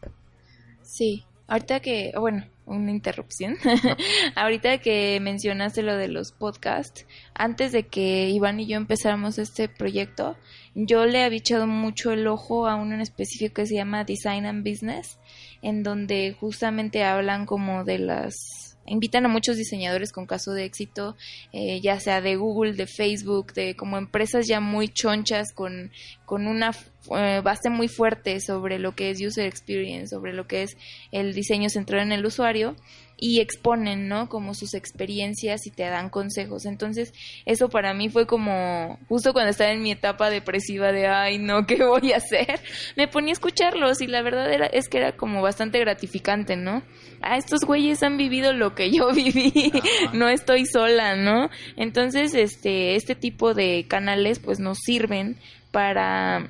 [0.81, 3.57] Sí, ahorita que, bueno, una interrupción.
[4.35, 9.67] ahorita que mencionaste lo de los podcasts, antes de que Iván y yo empezáramos este
[9.67, 10.37] proyecto,
[10.75, 14.45] yo le había echado mucho el ojo a uno en específico que se llama Design
[14.45, 15.19] and Business,
[15.61, 21.15] en donde justamente hablan como de las invitan a muchos diseñadores con caso de éxito,
[21.53, 25.91] eh, ya sea de Google, de Facebook, de como empresas ya muy chonchas con,
[26.25, 26.71] con una
[27.15, 30.77] eh, base muy fuerte sobre lo que es user experience, sobre lo que es
[31.11, 32.75] el diseño centrado en el usuario
[33.19, 34.29] y exponen, ¿no?
[34.29, 36.65] Como sus experiencias y te dan consejos.
[36.65, 37.13] Entonces,
[37.45, 41.65] eso para mí fue como, justo cuando estaba en mi etapa depresiva de, ay, no,
[41.65, 42.59] ¿qué voy a hacer?
[42.95, 46.83] Me ponía a escucharlos y la verdad era, es que era como bastante gratificante, ¿no?
[47.21, 49.71] Ah, estos güeyes han vivido lo que yo viví,
[50.13, 51.49] no estoy sola, ¿no?
[51.75, 55.37] Entonces, este, este tipo de canales pues nos sirven
[55.71, 56.49] para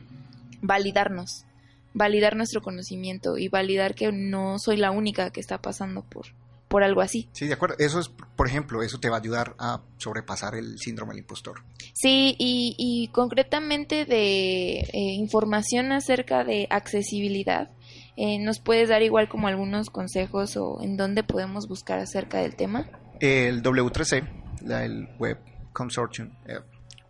[0.61, 1.45] validarnos,
[1.93, 6.27] validar nuestro conocimiento y validar que no soy la única que está pasando por,
[6.67, 7.27] por algo así.
[7.33, 7.75] Sí, de acuerdo.
[7.79, 11.63] Eso es, por ejemplo, eso te va a ayudar a sobrepasar el síndrome del impostor.
[11.93, 17.71] Sí, y, y concretamente de eh, información acerca de accesibilidad,
[18.19, 22.55] eh, ¿nos puedes dar igual como algunos consejos o en dónde podemos buscar acerca del
[22.55, 22.85] tema?
[23.21, 24.27] El W3C,
[24.65, 25.39] la, el Web
[25.73, 26.59] Consortium, eh,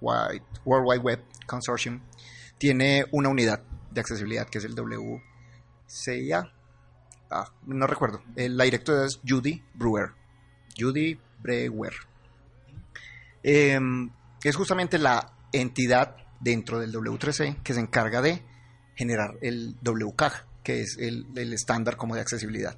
[0.01, 1.99] Wide- World Wide Web Consortium,
[2.57, 6.51] tiene una unidad de accesibilidad que es el WCIA.
[7.31, 8.21] Ah, no recuerdo.
[8.35, 10.09] Eh, la directora es Judy Brewer.
[10.77, 11.93] Judy Brewer.
[13.43, 13.79] Eh,
[14.43, 18.41] es justamente la entidad dentro del W3C que se encarga de
[18.95, 22.77] generar el WCAG, que es el, estándar como de accesibilidad.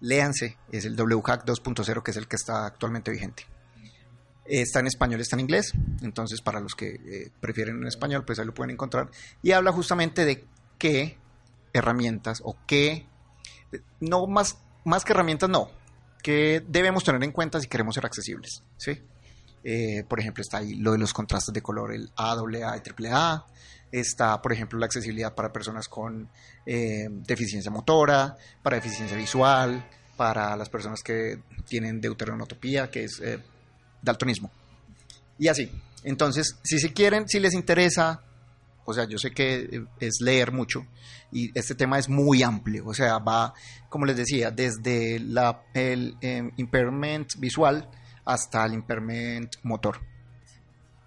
[0.00, 3.46] Léanse, es el WCAG 2.0, que es el que está actualmente vigente.
[4.44, 8.38] Está en español, está en inglés, entonces para los que eh, prefieren en español, pues
[8.38, 9.10] ahí lo pueden encontrar.
[9.42, 10.46] Y habla justamente de
[10.78, 11.18] qué
[11.72, 13.06] herramientas o qué,
[14.00, 15.70] no más, más que herramientas, no,
[16.22, 18.62] que debemos tener en cuenta si queremos ser accesibles.
[18.76, 19.02] ¿sí?
[19.64, 23.46] Eh, por ejemplo, está ahí lo de los contrastes de color, el AAA y AAA.
[23.90, 26.28] Está, por ejemplo, la accesibilidad para personas con
[26.66, 33.38] eh, deficiencia motora, para deficiencia visual, para las personas que tienen deuteronotopía, que es eh,
[34.02, 34.50] daltonismo.
[35.38, 35.70] Y así.
[36.04, 38.22] Entonces, si se quieren, si les interesa
[38.90, 40.86] o sea, yo sé que es leer mucho
[41.30, 43.52] y este tema es muy amplio, o sea, va,
[43.90, 46.16] como les decía, desde la, el
[46.56, 47.86] impairment visual
[48.24, 50.00] hasta el impairment motor,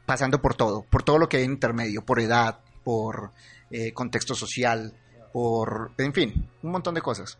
[0.05, 3.31] pasando por todo, por todo lo que hay en intermedio, por edad, por
[3.69, 4.93] eh, contexto social,
[5.31, 7.37] por, en fin, un montón de cosas.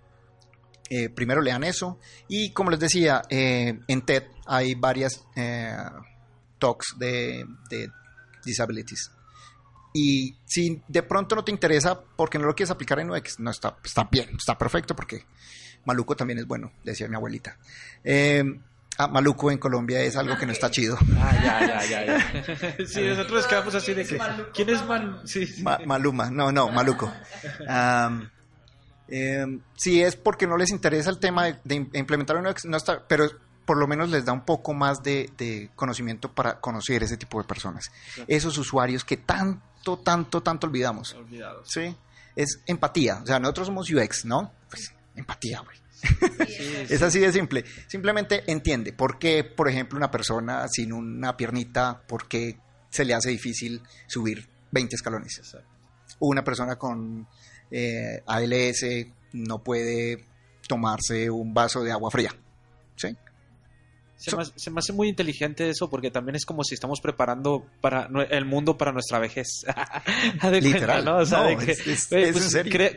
[0.89, 5.23] Eh, primero lean eso y como les decía, eh, en TED hay varias
[6.59, 7.45] talks de,
[8.43, 9.11] disabilities.
[9.93, 13.51] Y si de pronto no te interesa porque no lo quieres aplicar en UX, no
[13.51, 15.25] está, está bien, está perfecto porque
[15.85, 17.57] maluco también es bueno, decía mi abuelita.
[18.03, 18.43] Eh,
[19.03, 20.97] ah, maluco en Colombia es algo que no está chido.
[21.17, 24.19] Ah, ya, ya, ya, sí, nosotros quedamos así de que,
[24.53, 26.29] ¿quién es Mal sí, Maluma?
[26.29, 27.11] No, no, maluco.
[29.13, 33.05] Eh, si es porque no les interesa el tema de, implementar un UX, no está,
[33.05, 33.29] pero
[33.65, 37.47] por lo menos les da un poco más de, conocimiento para conocer ese tipo de
[37.47, 37.91] personas.
[38.27, 41.15] Esos usuarios que tanto, tanto, tanto olvidamos.
[41.65, 41.95] Sí.
[42.35, 43.19] Es empatía.
[43.21, 44.51] O sea, nosotros somos UX, ¿no?
[44.69, 45.77] Pues empatía, güey.
[46.89, 47.63] es así de simple.
[47.87, 52.57] Simplemente entiende por qué, por ejemplo, una persona sin una piernita, por qué
[52.89, 55.41] se le hace difícil subir 20 escalones.
[56.19, 57.27] Una persona con
[57.69, 58.85] eh, ALS
[59.33, 60.25] no puede
[60.67, 62.35] tomarse un vaso de agua fría.
[62.95, 63.15] ¿Sí?
[64.21, 68.45] Se, me, hace muy inteligente eso porque también es como si estamos preparando para el
[68.45, 69.65] mundo para nuestra vejez.
[70.61, 71.03] Literal.
[71.03, 71.17] ¿no?
[71.17, 71.43] O sea,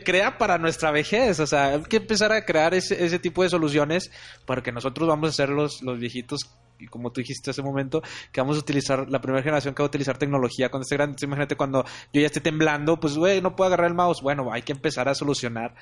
[0.03, 1.39] crea para nuestra vejez.
[1.39, 4.11] O sea, hay que empezar a crear ese, ese tipo de soluciones
[4.45, 6.47] para que nosotros vamos a ser los, los viejitos
[6.79, 8.01] y como tú dijiste hace un momento,
[8.31, 11.17] que vamos a utilizar, la primera generación que va a utilizar tecnología cuando esté grande.
[11.23, 14.21] imagínate cuando yo ya esté temblando, pues, güey, no puedo agarrar el mouse.
[14.21, 15.75] Bueno, hay que empezar a solucionar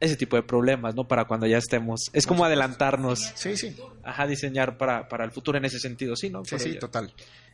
[0.00, 1.08] ese tipo de problemas, ¿no?
[1.08, 2.10] Para cuando ya estemos.
[2.12, 3.32] Es como adelantarnos.
[3.34, 3.76] Sí, sí.
[4.04, 6.44] Ajá, diseñar para, para el futuro en ese sentido, sí, ¿no?
[6.44, 7.12] Sí, sí, total.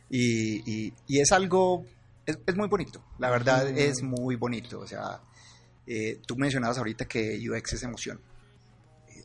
[0.09, 1.85] Y, y, es algo,
[2.25, 4.79] es, muy bonito, la verdad es muy bonito.
[4.79, 5.21] O sea,
[5.87, 8.21] eh, tú mencionabas ahorita que UX es emoción.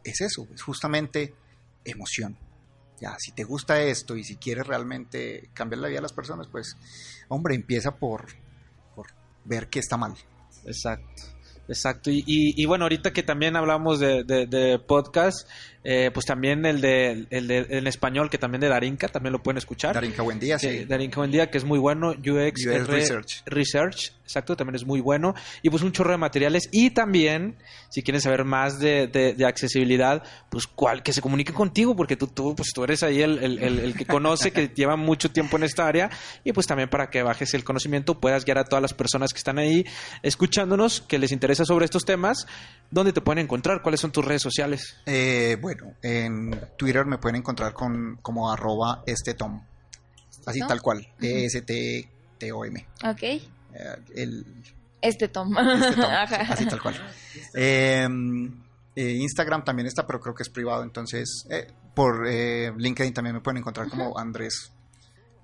[0.02, 1.34] Es eso, es justamente
[1.84, 2.36] emoción.
[3.00, 6.48] Ya, si te gusta esto y si quieres realmente cambiar la vida de las personas,
[6.48, 6.76] pues,
[7.28, 8.26] hombre, empieza por,
[8.94, 9.08] por
[9.44, 10.14] ver qué está mal.
[10.64, 11.22] Exacto.
[11.68, 15.48] Exacto, y, y, bueno, ahorita que también hablamos de, de, podcast,
[15.82, 19.42] eh, pues también el de, el de en español, que también de Darinka, también lo
[19.42, 19.94] pueden escuchar.
[19.94, 20.84] Darinka Buen Día, sí.
[20.84, 22.10] Darinka Buen Día, que es muy bueno.
[22.10, 23.42] UX, Research.
[23.46, 25.34] Research, exacto, también es muy bueno.
[25.62, 26.68] Y pues un chorro de materiales.
[26.70, 27.56] Y también,
[27.88, 32.26] si quieren saber más de, de, accesibilidad, pues cual, que se comunique contigo, porque tú,
[32.26, 35.64] tú, pues tú eres ahí el, el, el que conoce, que lleva mucho tiempo en
[35.64, 36.10] esta área.
[36.44, 39.38] Y pues también para que bajes el conocimiento, puedas guiar a todas las personas que
[39.38, 39.86] están ahí
[40.22, 42.46] escuchándonos, que les interesa sobre estos temas,
[42.90, 43.82] ¿dónde te pueden encontrar?
[43.82, 44.96] ¿Cuáles son tus redes sociales?
[45.06, 45.69] Eh, bueno,
[46.02, 49.62] en Twitter me pueden encontrar con como arroba este tom.
[50.46, 52.86] Así tal cual, E-S-T-T-O-M.
[53.04, 53.22] Ok.
[53.22, 53.40] Eh,
[54.14, 54.44] el,
[55.00, 55.56] este tom.
[55.58, 56.94] Este así tal cual.
[57.54, 58.62] Em,
[58.96, 61.46] eh, Instagram también está, pero creo que es privado, entonces
[61.94, 64.72] por LinkedIn también me pueden encontrar como Andrés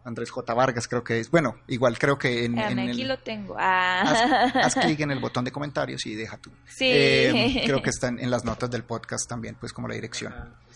[0.07, 0.55] Andrés J.
[0.55, 1.31] Vargas, creo que es.
[1.33, 2.57] Bueno, igual creo que en.
[2.59, 3.57] aquí lo tengo.
[3.59, 4.53] Ah.
[4.55, 6.51] Haz, clic en el botón de comentarios y deja tú.
[6.69, 6.87] Sí.
[6.89, 10.33] Eh, creo que están en las notas del podcast también, pues como la dirección.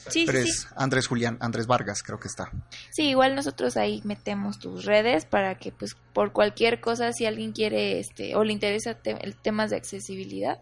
[0.09, 2.51] Sí, Pero es Andrés Julián, Andrés Vargas, creo que está.
[2.91, 7.53] Sí, igual nosotros ahí metemos tus redes para que, pues, por cualquier cosa, si alguien
[7.53, 10.61] quiere este o le interesa el temas de accesibilidad,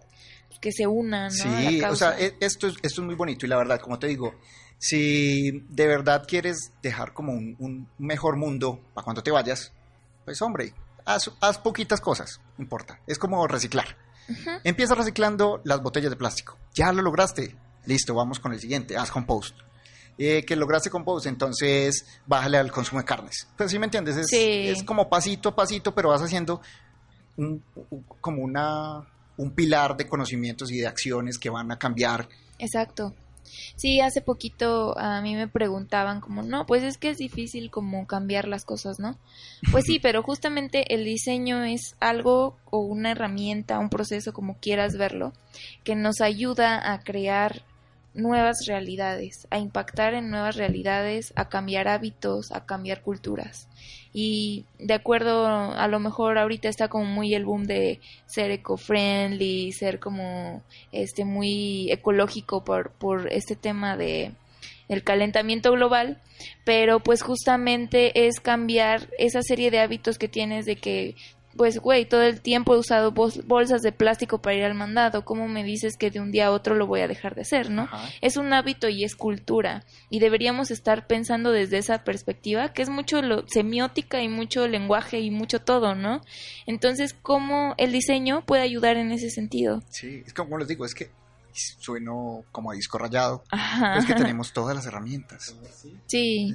[0.48, 1.28] pues, que se unan.
[1.28, 1.30] ¿no?
[1.30, 4.08] Sí, o sea, e, esto es, esto es muy bonito y la verdad, como te
[4.08, 4.34] digo
[4.78, 9.72] si de verdad quieres dejar como un, mejor mundo para cuando te vayas,
[10.24, 10.72] pues hombre,
[11.04, 13.00] haz, poquitas cosas, no importa.
[13.06, 13.96] Es como reciclar.
[14.62, 16.58] Empieza reciclando las botellas de plástico.
[16.74, 17.56] Ya lo lograste.
[17.86, 18.96] Listo, vamos con el siguiente.
[18.96, 19.56] Haz compost.
[20.18, 23.48] Eh, que lograste compost, entonces bájale al consumo de carnes.
[23.56, 26.60] Pues sí me entiendes, es, es como pasito a pasito, pero vas haciendo
[27.36, 27.62] un,
[28.20, 29.06] como una,
[29.36, 32.28] un pilar de conocimientos y de acciones que van a cambiar.
[32.58, 33.14] Exacto.
[33.76, 38.06] Sí, hace poquito a mí me preguntaban como, no, pues es que es difícil como
[38.06, 39.16] cambiar las cosas, ¿no?
[39.70, 44.96] Pues sí, pero justamente el diseño es algo o una herramienta, un proceso, como quieras
[44.96, 45.32] verlo,
[45.84, 47.62] que nos ayuda a crear
[48.14, 53.68] nuevas realidades, a impactar en nuevas realidades, a cambiar hábitos, a cambiar culturas.
[54.20, 59.70] Y de acuerdo, a lo mejor ahorita está como muy el boom de ser eco-friendly,
[59.70, 60.60] ser como
[60.90, 64.32] este muy ecológico por, por este tema de
[64.88, 66.20] el calentamiento global,
[66.64, 71.14] pero pues justamente es cambiar esa serie de hábitos que tienes de que
[71.58, 75.24] pues, güey, todo el tiempo he usado bolsas de plástico para ir al mandado.
[75.24, 77.68] ¿Cómo me dices que de un día a otro lo voy a dejar de hacer,
[77.68, 77.88] no?
[78.22, 79.84] Es un hábito y es cultura.
[80.08, 85.18] Y deberíamos estar pensando desde esa perspectiva, que es mucho lo, semiótica y mucho lenguaje
[85.18, 86.22] y mucho todo, ¿no?
[86.66, 89.82] Entonces, ¿cómo el diseño puede ayudar en ese sentido?
[89.90, 91.10] Sí, es como les digo, es que
[91.52, 93.42] sueno como a disco rayado,
[93.98, 95.56] es que tenemos todas las herramientas.
[96.06, 96.54] Sí.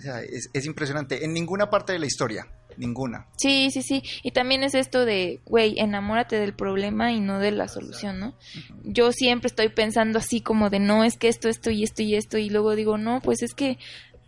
[0.53, 1.25] es, impresionante.
[1.25, 2.47] En ninguna parte de la historia,
[2.77, 3.27] ninguna.
[3.37, 4.03] Sí, sí, sí.
[4.23, 8.35] Y también es esto de, güey, enamórate del problema y no de la solución, ¿no?
[8.83, 12.15] Yo siempre estoy pensando así como de, no, es que esto, esto y esto y
[12.15, 13.77] esto, y luego digo, no, pues es que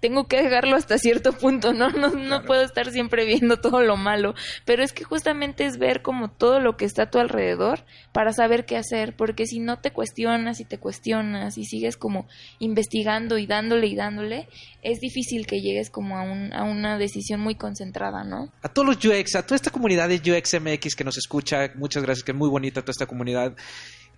[0.06, 1.90] tengo que dejarlo hasta cierto punto, ¿no?
[1.90, 4.36] No, no puedo estar siempre viendo todo lo malo,
[4.66, 8.32] pero es que justamente es ver como todo lo que está a tu alrededor para
[8.32, 12.28] saber qué hacer, porque si no te cuestionas y te cuestionas y sigues como
[12.60, 14.48] investigando y dándole y dándole,
[14.84, 18.54] es difícil que llegues como a, un, a una decisión muy concentrada, ¿no?
[18.62, 22.04] A todos los UX, a toda esta comunidad de UX MX que nos escucha, muchas
[22.04, 23.56] gracias, que es muy bonita toda esta comunidad.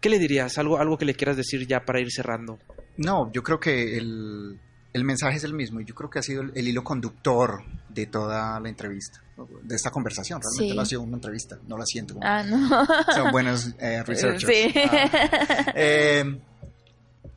[0.02, 0.58] ¿Qué le dirías?
[0.58, 2.60] ¿Algo, algo que le quieras decir ya para ir cerrando?
[2.98, 4.60] No, yo creo que el,
[4.94, 8.06] el mensaje es el mismo y yo creo que ha sido el, hilo conductor de
[8.06, 9.22] toda la entrevista,
[9.64, 10.42] de esta conversación.
[10.42, 12.16] Realmente no ha sido una entrevista, no la siento.
[12.16, 12.86] Como, ah, no.
[13.16, 14.52] Son buenos eh, researchers.
[14.52, 14.74] Sí.
[14.90, 15.74] Ah.
[15.76, 16.40] Eh,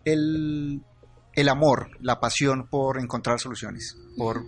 [0.05, 0.80] el,
[1.34, 4.44] el, amor, la pasión por encontrar soluciones, por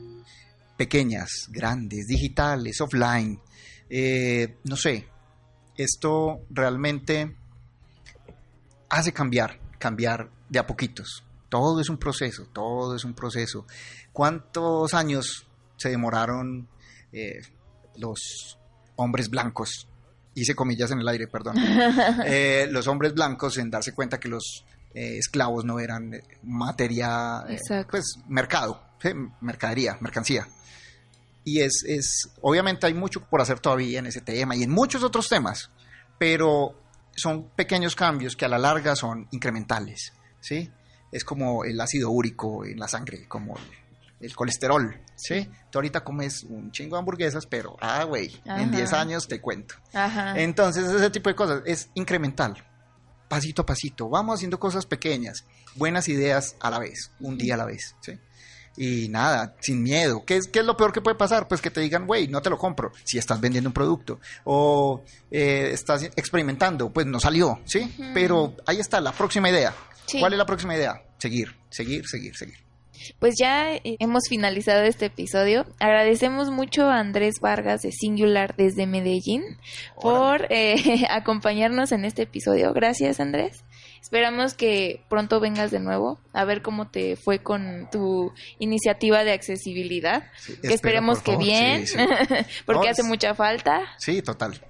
[0.76, 3.40] pequeñas, grandes, digitales, offline.
[3.90, 5.06] Eh, no sé,
[5.76, 7.36] esto realmente
[8.88, 13.66] hace cambiar, cambiar de a poquitos todo es un proceso, todo es un proceso.
[14.10, 15.46] ¿Cuántos años
[15.76, 16.66] se demoraron
[17.12, 17.42] eh,
[17.98, 18.58] los
[18.96, 19.86] hombres blancos?
[20.34, 21.56] Hice comillas en el aire, perdón.
[22.24, 27.44] Eh, los hombres blancos en darse cuenta que los eh, esclavos no eran materia,
[27.90, 28.82] pues mercado,
[29.42, 30.48] mercadería, mercancía.
[31.44, 35.02] Y es, es, obviamente hay mucho por hacer todavía en ese tema y en muchos
[35.02, 35.70] otros temas,
[36.18, 36.80] pero
[37.14, 40.70] son pequeños cambios que a la larga son incrementales, ¿sí?
[41.12, 43.54] Es como el ácido úrico en la sangre, como
[44.18, 45.48] el colesterol, ¿sí?
[45.70, 49.74] Tú ahorita comes un chingo de hamburguesas, pero, ah, güey, en 10 años te cuento.
[50.36, 52.54] Entonces, ese tipo de cosas es incremental,
[53.28, 54.08] pasito a pasito.
[54.08, 55.44] Vamos haciendo cosas pequeñas,
[55.74, 58.18] buenas ideas a la vez, un día a la vez, ¿sí?
[58.76, 60.24] Y nada, sin miedo.
[60.24, 61.46] ¿Qué es, ¿Qué es lo peor que puede pasar?
[61.46, 64.18] Pues que te digan, güey, no te lo compro si estás vendiendo un producto.
[64.44, 67.94] O eh, estás experimentando, pues no salió, ¿sí?
[68.14, 69.74] Pero ahí está, la próxima idea.
[70.20, 71.02] ¿Cuál es la próxima idea?
[71.18, 72.56] Seguir, seguir, seguir, seguir.
[73.18, 75.66] Pues ya eh, hemos finalizado este episodio.
[75.80, 79.42] Agradecemos mucho a Andrés Vargas de Singular desde Medellín
[80.00, 82.72] por eh, acompañarnos en este episodio.
[82.72, 83.64] Gracias, Andrés.
[84.00, 89.32] Esperamos que pronto vengas de nuevo a ver cómo te fue con tu iniciativa de
[89.32, 90.24] accesibilidad.
[90.60, 91.84] que esperemos que bien,
[92.66, 93.80] porque hace mucha falta.
[93.98, 94.60] Sí, total.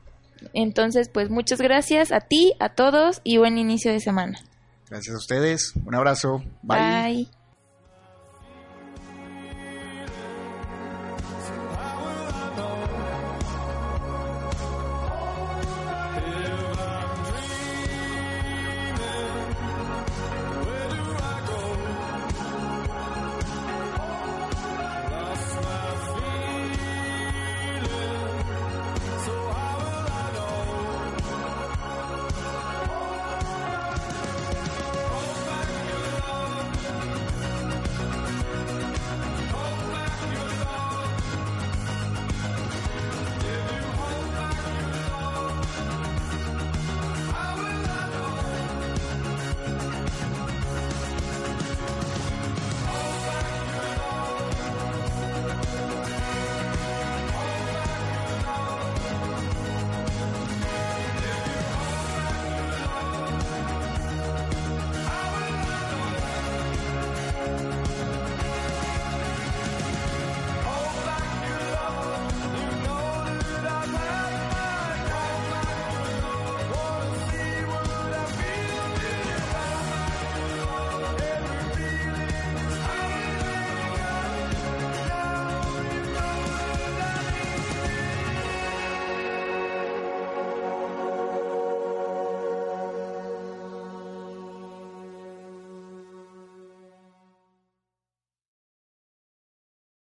[0.52, 4.38] Entonces, pues muchas gracias a ti, a todos y buen inicio de semana.
[4.92, 5.72] Gracias a ustedes.
[5.86, 6.44] Un abrazo.
[6.62, 7.26] Bye.